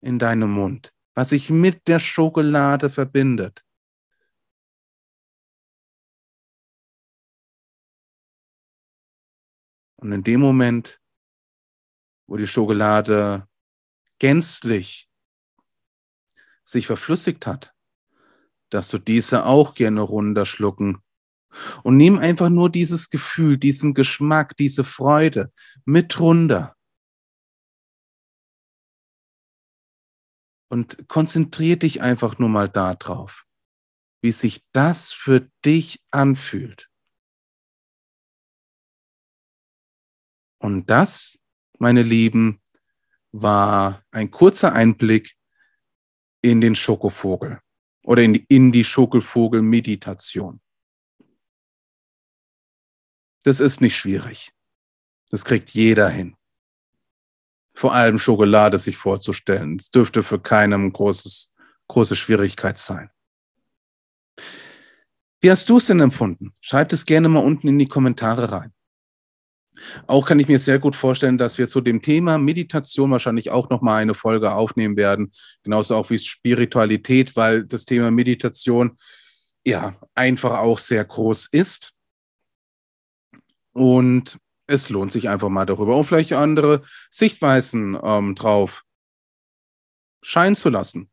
in 0.01 0.17
deinem 0.17 0.51
Mund, 0.51 0.91
was 1.13 1.29
sich 1.29 1.49
mit 1.49 1.87
der 1.87 1.99
Schokolade 1.99 2.89
verbindet. 2.89 3.63
Und 9.97 10.11
in 10.11 10.23
dem 10.23 10.41
Moment, 10.41 10.99
wo 12.27 12.35
die 12.35 12.47
Schokolade 12.47 13.47
gänzlich 14.19 15.07
sich 16.63 16.87
verflüssigt 16.87 17.45
hat, 17.45 17.73
dass 18.69 18.89
du 18.89 18.97
diese 18.97 19.45
auch 19.45 19.75
gerne 19.75 20.01
runterschlucken. 20.01 21.01
Und 21.83 21.97
nimm 21.97 22.17
einfach 22.17 22.49
nur 22.49 22.69
dieses 22.71 23.09
Gefühl, 23.09 23.57
diesen 23.57 23.93
Geschmack, 23.93 24.57
diese 24.57 24.83
Freude 24.83 25.53
mit 25.85 26.19
runter. 26.19 26.75
Und 30.69 31.07
konzentrier 31.07 31.77
dich 31.77 32.01
einfach 32.01 32.39
nur 32.39 32.49
mal 32.49 32.67
darauf, 32.67 33.45
wie 34.21 34.31
sich 34.31 34.65
das 34.71 35.13
für 35.13 35.47
dich 35.63 36.03
anfühlt. 36.09 36.89
Und 40.57 40.89
das, 40.89 41.37
meine 41.77 42.01
Lieben, 42.01 42.61
war 43.31 44.03
ein 44.11 44.31
kurzer 44.31 44.73
Einblick 44.73 45.35
in 46.43 46.61
den 46.61 46.75
Schokovogel 46.75 47.59
oder 48.03 48.21
in 48.21 48.33
die, 48.33 48.45
in 48.49 48.71
die 48.71 48.83
Schokovogel-Meditation. 48.83 50.61
Das 53.43 53.59
ist 53.59 53.81
nicht 53.81 53.97
schwierig. 53.97 54.51
Das 55.29 55.43
kriegt 55.45 55.71
jeder 55.71 56.09
hin. 56.09 56.35
Vor 57.75 57.93
allem 57.93 58.19
Schokolade 58.19 58.77
sich 58.77 58.97
vorzustellen. 58.97 59.77
Das 59.77 59.89
dürfte 59.89 60.21
für 60.21 60.39
keinem 60.39 60.93
großes, 60.93 61.53
große 61.87 62.15
Schwierigkeit 62.15 62.77
sein. 62.77 63.09
Wie 65.41 65.49
hast 65.49 65.67
du 65.69 65.77
es 65.77 65.87
denn 65.87 65.99
empfunden? 65.99 66.53
Schreib 66.61 66.93
es 66.93 67.05
gerne 67.05 67.29
mal 67.29 67.43
unten 67.43 67.67
in 67.67 67.79
die 67.79 67.87
Kommentare 67.87 68.51
rein. 68.51 68.73
Auch 70.07 70.25
kann 70.25 70.39
ich 70.39 70.47
mir 70.47 70.59
sehr 70.59 70.79
gut 70.79 70.95
vorstellen, 70.95 71.37
dass 71.37 71.57
wir 71.57 71.67
zu 71.67 71.81
dem 71.81 72.01
Thema 72.01 72.37
Meditation 72.37 73.11
wahrscheinlich 73.11 73.49
auch 73.49 73.69
nochmal 73.69 74.01
eine 74.01 74.15
Folge 74.15 74.53
aufnehmen 74.53 74.97
werden. 74.97 75.31
Genauso 75.63 75.95
auch 75.95 76.09
wie 76.09 76.19
Spiritualität, 76.19 77.35
weil 77.35 77.65
das 77.65 77.85
Thema 77.85 78.11
Meditation 78.11 78.97
ja 79.65 79.95
einfach 80.15 80.59
auch 80.59 80.79
sehr 80.79 81.03
groß 81.03 81.47
ist. 81.51 81.93
Und 83.73 84.37
es 84.67 84.89
lohnt 84.89 85.11
sich 85.11 85.29
einfach 85.29 85.49
mal 85.49 85.65
darüber 85.65 85.95
auch 85.95 86.03
vielleicht 86.03 86.33
andere 86.33 86.83
Sichtweisen 87.09 87.97
ähm, 88.01 88.35
drauf 88.35 88.83
scheinen 90.21 90.55
zu 90.55 90.69
lassen. 90.69 91.09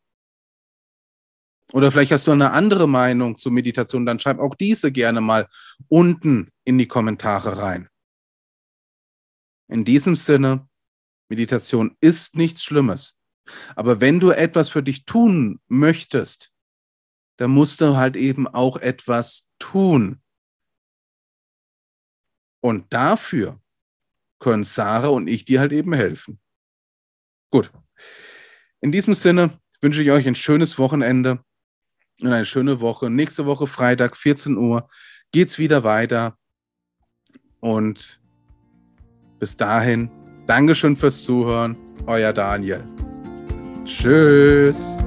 Oder 1.73 1.93
vielleicht 1.93 2.13
hast 2.13 2.27
du 2.27 2.33
eine 2.33 2.53
andere 2.53 2.89
Meinung 2.89 3.39
zur 3.39 3.53
Meditation, 3.53 4.07
dann 4.07 4.19
schreib 4.19 4.39
auch 4.39 4.55
diese 4.55 4.91
gerne 4.91 5.21
mal 5.21 5.49
unten 5.89 6.51
in 6.65 6.79
die 6.79 6.89
Kommentare 6.89 7.59
rein. 7.59 7.89
In 9.71 9.85
diesem 9.85 10.17
Sinne, 10.17 10.69
Meditation 11.29 11.97
ist 12.01 12.35
nichts 12.35 12.65
Schlimmes. 12.65 13.17
Aber 13.77 14.01
wenn 14.01 14.21
du 14.21 14.31
etwas 14.31 14.69
für 14.69 14.83
dich 14.83 15.05
tun 15.05 15.61
möchtest, 15.69 16.53
dann 17.37 17.53
musst 17.53 17.81
du 17.81 17.97
halt 17.97 18.17
eben 18.17 18.49
auch 18.49 18.77
etwas 18.77 19.51
tun. 19.59 20.21
Und 22.61 22.93
dafür 22.93 23.61
können 24.41 24.65
Sarah 24.65 25.09
und 25.09 25.29
ich 25.29 25.45
dir 25.45 25.61
halt 25.61 25.73
eben 25.73 25.93
helfen. 25.93 26.41
Gut. 27.51 27.71
In 28.81 28.93
diesem 28.93 29.15
Sinne 29.15 29.59
wünsche 29.81 30.03
ich 30.03 30.11
euch 30.11 30.27
ein 30.27 30.35
schönes 30.35 30.79
Wochenende 30.79 31.45
und 32.21 32.33
eine 32.33 32.45
schöne 32.45 32.81
Woche. 32.81 33.09
Nächste 33.09 33.47
Woche 33.47 33.67
Freitag, 33.67 34.17
14 34.17 34.57
Uhr, 34.57 34.89
geht's 35.33 35.59
wieder 35.59 35.85
weiter. 35.85 36.37
Und 37.61 38.20
bis 39.41 39.57
dahin, 39.57 40.11
Dankeschön 40.47 40.95
fürs 40.95 41.23
Zuhören, 41.25 41.77
euer 42.07 42.33
Daniel. 42.33 42.85
Tschüss. 43.85 44.99